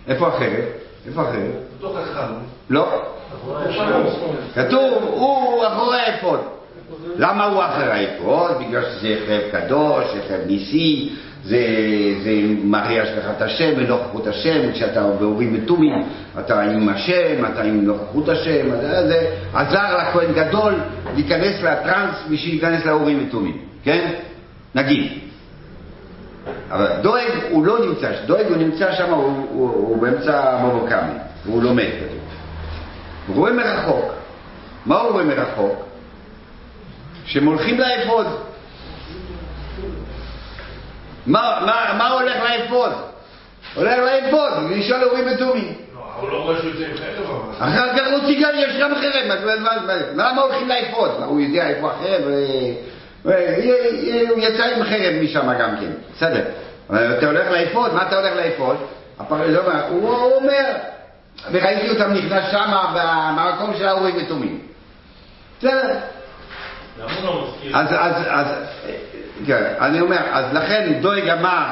[0.08, 0.64] איפה החרב?
[2.02, 2.28] אחד.
[2.70, 3.02] לא.
[4.54, 6.40] כתוב, הוא אחורי האפוד.
[7.16, 8.50] למה הוא אחרי האפוד?
[8.60, 11.10] בגלל שזה חרב קדוש, זה חרב ניסי,
[11.44, 11.58] זה,
[12.24, 12.30] זה
[12.64, 16.06] מראה השגחת השם ונוכחות השם, כשאתה באורים ותומים,
[16.38, 20.74] אתה עם השם, אתה עם נוכחות השם, אז זה עזר לכהן גדול
[21.14, 24.10] להיכנס לטראנס בשביל להיכנס לאורים ותומים, כן?
[24.74, 25.12] נגיד.
[26.70, 31.12] אבל דואג הוא לא נמצא, דואג הוא נמצא שם, הוא, הוא, הוא באמצע מבוקמי,
[31.46, 32.18] והוא לומד כתוב.
[33.26, 34.04] הוא רואה מרחוק.
[34.86, 35.84] מה הוא רואה מרחוק?
[37.26, 38.26] שהם הולכים לאפוד.
[41.26, 42.92] מה, מה, מה הולך לאפוד?
[43.74, 45.74] הולך לאפוד, לשאול אורים ותומים.
[45.94, 46.54] לא, הוא לא.
[47.58, 51.10] אחר כך הוא ציגר, יש גם חרב, מה- מה- מה- למה הולכים לאפוד?
[51.24, 52.22] הוא יודע איפה החרב?
[53.26, 53.56] אה,
[54.30, 56.44] הוא יצא עם חרב משם גם כן, בסדר.
[57.18, 58.76] אתה הולך לאפוד, מה אתה הולך לאפוד?
[59.30, 60.74] לא, הוא אומר,
[61.52, 64.60] וראיתי אותם נכנס שמה במקום של האורים ותומים.
[65.58, 65.98] בסדר.
[66.98, 67.54] לא?
[67.74, 68.46] אז, אז, אז,
[69.46, 71.66] כן, אני אומר, אז לכן דואג אמר,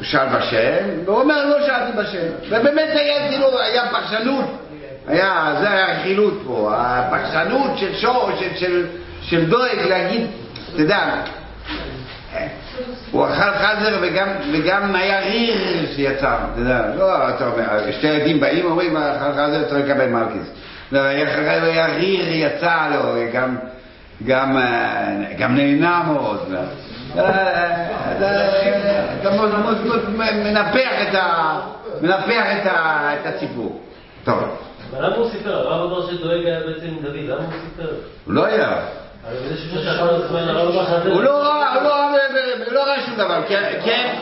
[0.00, 2.26] שאל בשם, והוא אומר, לא שאלתי בשם.
[2.48, 4.44] ובאמת היה כאילו, היה פרשנות,
[5.08, 8.86] היה, זה היה הרכילות פה, הפרשנות של שור, של, של,
[9.22, 10.26] של דואג להגיד,
[10.72, 11.14] אתה יודע,
[13.10, 18.40] הוא אכל חזר וגם, וגם היה ריר שיצא, אתה יודע, לא, אתה אומר, שתי ילדים
[18.40, 20.50] באים, אומרים, אכל חזר, צריך לקבל מלכיס.
[20.92, 23.56] לא, היה, היה ריר יצא לו, גם,
[24.26, 26.54] גם, אה, גם נהנה מאוד.
[27.18, 27.24] אה,
[28.22, 29.76] אה, אתה מאוד- מאוד
[30.44, 31.60] מנפח את ה-
[32.02, 33.80] מנפח את ה- את הסיפור.
[34.24, 34.38] טוב,
[34.90, 35.54] אבל למה הוא סיפר?
[35.56, 37.92] הרב אמר שדואג היה בעצם דוד, למה הוא סיפר?
[38.26, 38.76] לא היה.
[41.12, 42.06] הוא לא ראה, הוא לא ראה,
[42.66, 44.14] הוא לא ראה שום דבר, כן, כן,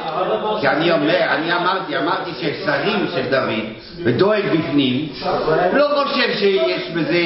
[0.61, 3.65] כי אני אומר, אני אמרתי, אמרתי ששרים של דוד,
[4.05, 5.09] ודואג בפנים,
[5.73, 7.19] לא חושב שיש בזה,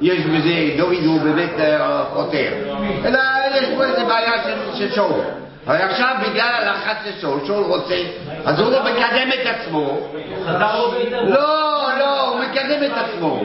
[0.00, 2.48] יש בזה, דוד הוא באמת אה, חותר,
[3.04, 3.18] אלא
[3.54, 5.20] יש פה איזה בעיה של- של שאול.
[5.66, 7.96] אבל עכשיו בגלל הלחץ של שאול, שאול רוצה,
[8.44, 11.20] אז הוא לא מקדם את עצמו, בעיטה?
[11.22, 13.40] לא, לא, הוא מקדם את עצמו.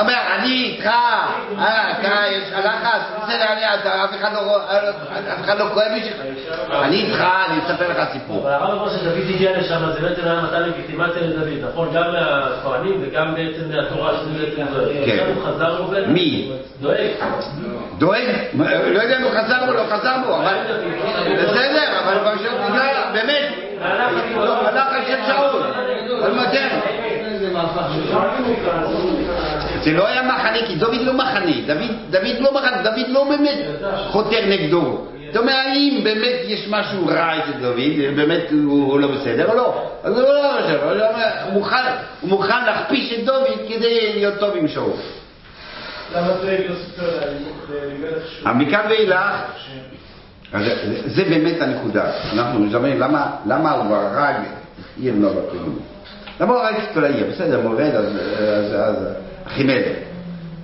[0.00, 0.86] אומר, אני איתך,
[1.58, 4.88] אה, אתה, יש לך לחץ, בסדר, אני, אתה, אף אחד לא רואה-
[5.32, 6.16] אף אחד לא כואב בשבילך.
[6.82, 8.40] אני איתך, אני אספר לך סיפור.
[8.40, 11.88] אבל הרב אמר שדוד הגיע לשם, זה בעצם היה מתן לגיטימציה לדוד, נכון?
[11.94, 15.06] גם מהכהנים וגם בעצם מהתורה שזה בעצם דואג.
[15.06, 15.24] כן.
[15.34, 16.12] הוא חזר לו בעצם?
[16.12, 16.50] מי?
[16.80, 16.98] דואג.
[17.98, 18.22] דואג,
[18.92, 20.54] לא יודע אם הוא חזר או לא חזר בו, אבל
[21.42, 23.48] בסדר, אבל פשוט בגלל, באמת,
[24.36, 25.62] לא, הלחץ של שאול,
[26.22, 26.68] אבל מודה.
[29.84, 33.58] זה לא היה מחנה, כי דוד לא מחנה, דוד, דוד לא מחנה, דוד לא באמת
[34.10, 34.98] חותר נגדו.
[35.30, 37.76] אתה אומר, האם באמת יש משהו רע אצל דוד,
[38.16, 39.82] באמת הוא לא בסדר או לא?
[40.04, 40.84] אז הוא לא בסדר,
[41.52, 44.92] הוא מוכן- להכפיש את דוד כדי להיות טוב עם שאול.
[46.12, 46.18] לא.
[48.44, 49.16] אבל מכאן ואילך,
[50.52, 50.62] אז
[51.06, 52.04] זה- באמת הנקודה.
[52.32, 54.34] אנחנו מדברים, למה, למה הוא הרג
[55.00, 55.78] עיר בפרימון?
[56.40, 57.26] למה הוא הרג את כל העיר?
[57.30, 58.06] בסדר, מורד, אז,
[59.52, 59.96] אחימלך.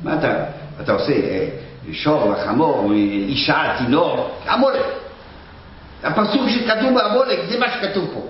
[0.03, 0.45] מה אתה,
[0.81, 1.13] אתה עושה?
[1.13, 1.49] אה,
[1.93, 4.87] שור וחמור, אישה, צינור, עמולק.
[6.03, 8.21] הפסוק שכתוב בעמולק, זה מה שכתוב פה.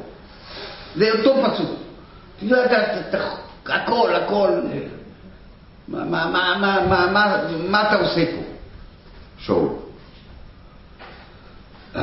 [0.97, 1.71] זה אותו פסוק.
[2.41, 3.19] תדע, אתה,
[3.67, 4.51] הכל, הכל.
[5.89, 7.37] מה, מה, מה, מה, מה, מה,
[7.69, 8.43] מה אתה עושה פה?
[9.39, 9.69] שאול.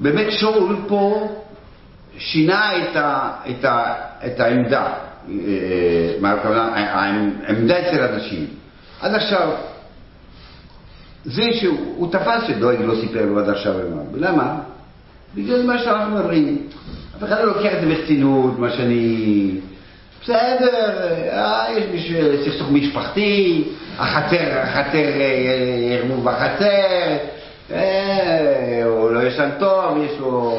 [0.00, 1.28] באמת שאול פה
[2.18, 3.94] שינה את, ה, את, ה,
[4.26, 4.94] את העמדה,
[6.20, 8.46] מה הכוונה, העמדה אצל אנשים.
[9.00, 9.50] עד עכשיו,
[11.24, 14.02] זה שהוא הוא תפס שדואג לא סיפר לו עד עכשיו ומה.
[14.14, 14.58] למה?
[15.34, 16.66] בגלל מה שאנחנו מדברים.
[17.18, 19.50] אף אחד לא לוקח את זה ברצינות, מה שאני...
[20.22, 22.12] בסדר, אה, יש
[22.44, 23.64] סכסוך משפחתי,
[23.98, 27.16] החצר, החצר, אה, ערבוב בחצר,
[27.72, 30.58] אה, הוא לא ישן טוב, יש לו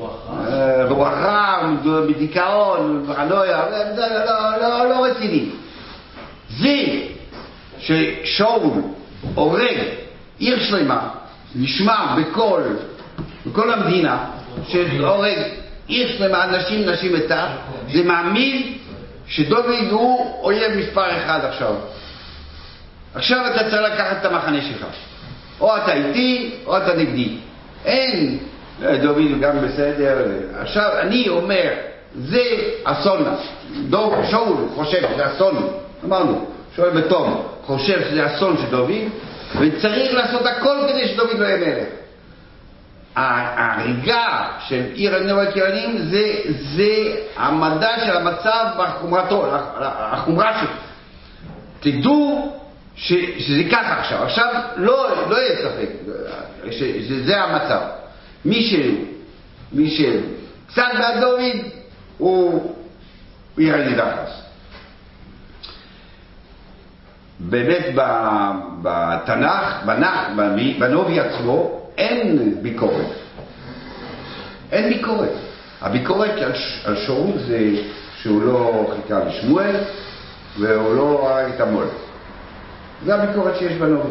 [0.00, 3.64] אה, רוח רע, הוא בדיכאון, פרנויה,
[3.96, 5.44] לא, לא, לא, לא רציני.
[6.58, 6.76] זה
[7.78, 8.82] ששאול
[9.34, 9.76] הורג
[10.38, 11.08] עיר שלמה,
[11.54, 12.62] נשמע בכל,
[13.46, 14.24] בכל המדינה,
[14.68, 15.38] שהורג
[15.86, 17.48] עיר שלמה, אנשים, נשים וטף,
[17.92, 18.66] זה מעמיד
[19.26, 21.74] שדוד הוא אויב מספר אחד עכשיו.
[23.14, 24.86] עכשיו אתה צריך לקחת את המחנה שלך.
[25.60, 27.28] או אתה איתי, או אתה נגדי.
[27.84, 30.24] אין, אה, דוד הוא גם בסדר.
[30.60, 31.70] עכשיו אני אומר,
[32.14, 32.42] זה
[32.84, 33.24] אסון.
[33.88, 35.68] דוב, שאול חושב שזה אסון,
[36.04, 36.46] אמרנו,
[36.76, 38.90] שואל בתום, חושב שזה אסון של דוד,
[39.60, 41.88] וצריך לעשות הכל כדי שדוד לא יהיה מלך.
[43.16, 46.32] ההריגה של עיר הנאו הכירנים זה,
[46.76, 49.46] זה המדע של המצב בחומרתו,
[49.80, 50.70] החומרה שלו.
[51.80, 52.52] תדעו
[52.96, 54.22] ש, שזה ככה עכשיו.
[54.22, 55.88] עכשיו לא, לא יהיה ספק
[56.70, 57.80] שזה המצב.
[58.44, 58.74] מי ש...
[59.72, 61.56] מי שקצת בעד דוד
[62.18, 62.72] הוא
[63.56, 64.40] עיר הנידחס.
[67.40, 67.94] באמת
[68.82, 73.06] בתנ"ך, בנח, בנ- בנובי עצמו, אין ביקורת.
[74.72, 75.32] אין ביקורת.
[75.80, 76.52] הביקורת על,
[76.84, 77.70] על שאול זה
[78.22, 79.76] שהוא לא חיכה לשמואל
[80.58, 81.86] והוא לא הרג את המול.
[83.04, 84.08] זה הביקורת שיש בנובי.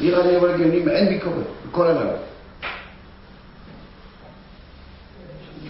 [0.00, 2.16] עיר הנאו ולגאונים אין ביקורת, בכל הדבר.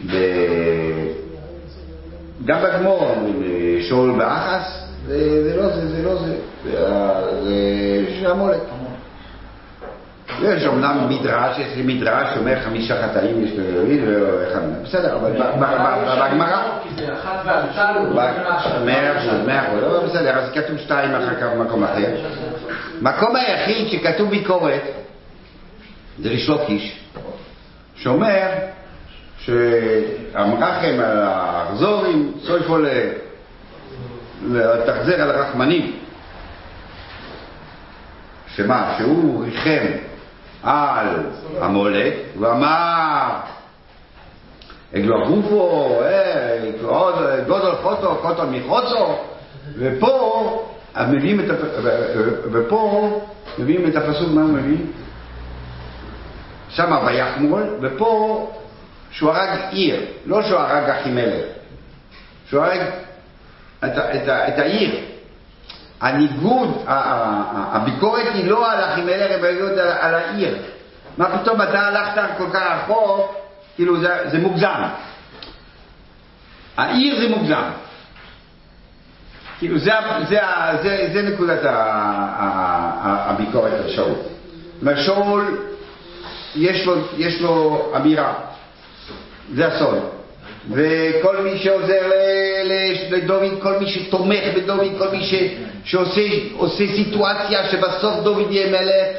[0.05, 1.07] ו-
[2.45, 8.61] גם בגמור אומרים אה, שאול באחס, זה, זה לא זה, זה לא זה, זה, המולק.
[10.43, 14.61] יש אמנם מדרש, יש לי מדרש שאומר חמישה חטאים יש לאלוהים ואחד.
[14.85, 16.63] בסדר, אבל ב- ב- ב- בגמרא...
[19.61, 22.15] אחוז, לא, בסדר, אז כתוב שתיים אחר כך במקום אחר.
[23.01, 24.83] מקום היחיד שכתוב ביקורת
[26.23, 27.01] זה ריש לוקיש,
[27.97, 28.49] שאומר
[29.47, 32.77] שהמרחם על האכזורים, סויפו
[34.51, 35.93] לתחזר על הרחמנים.
[38.55, 38.95] שמה?
[38.99, 39.87] שהוא ריחם
[40.63, 41.09] על
[41.61, 43.31] המולק ואמר
[44.97, 46.71] אגלו גופו, אה,
[47.47, 49.15] גודל חוטו, קוטו מחוצו
[49.79, 50.67] ופה
[51.09, 51.45] מביאים את.
[52.53, 53.21] ופה
[53.59, 54.79] מביאים את הפסוק, מה הוא מביא?
[56.69, 58.51] שמה ויחמול, ופה
[59.17, 61.45] שהוא הרג עיר, לא שהוא הרג אחימלך,
[62.49, 62.81] שהוא הרג
[63.85, 65.01] את, את, ה- את העיר.
[66.01, 70.59] הניגוד, הביקורת היא לא על אחימלך, אלא על, על העיר.
[71.19, 73.35] מה פתאום אתה הלכת כל כך רחוק,
[73.77, 74.83] כאילו זה, זה מוגזם.
[76.77, 77.69] העיר זה מוגזם.
[79.59, 79.91] כאילו זה,
[80.29, 80.39] זה,
[80.83, 81.61] זה, זה נקודת
[83.03, 84.09] הביקורת על שאול.
[84.09, 85.59] זאת אומרת, שאול,
[86.57, 88.35] יש לו, יש לו אמירה,
[89.55, 89.99] זה אסון.
[90.71, 92.11] וכל מי שעוזר
[93.11, 95.35] לדוד, כל מי שתומך בדוד, כל מי ש,
[95.85, 96.21] שעושה
[96.57, 99.17] עושה סיטואציה שבסוף דוד יהיה מלך,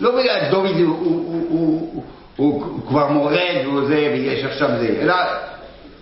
[0.00, 2.02] לא בגלל דוד הוא, הוא, הוא,
[2.36, 5.14] הוא, הוא, כבר מורד והוא זה, ויש עכשיו זה, אלא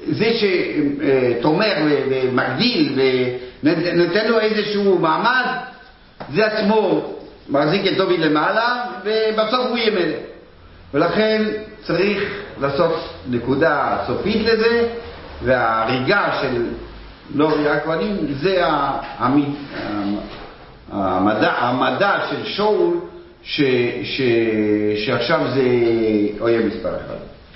[0.08, 2.98] זה שתומך ומגדיל
[3.62, 5.46] ונותן לו איזשהו מעמד,
[6.34, 7.02] זה עצמו
[7.48, 10.31] מחזיק את דוד למעלה, ובסוף הוא יהיה מלך.
[10.94, 11.42] ולכן
[11.82, 12.22] צריך
[12.60, 12.94] לעשות
[13.30, 14.88] נקודה סופית לזה,
[15.44, 16.66] וההריגה של
[17.34, 19.54] לורי הכהנים זה ה- המ-
[20.92, 22.94] המדע, המדע של שאול,
[23.42, 23.60] ש,
[24.02, 24.20] ש,
[25.06, 25.62] שעכשיו זה
[26.40, 27.31] אויב מספר אחד.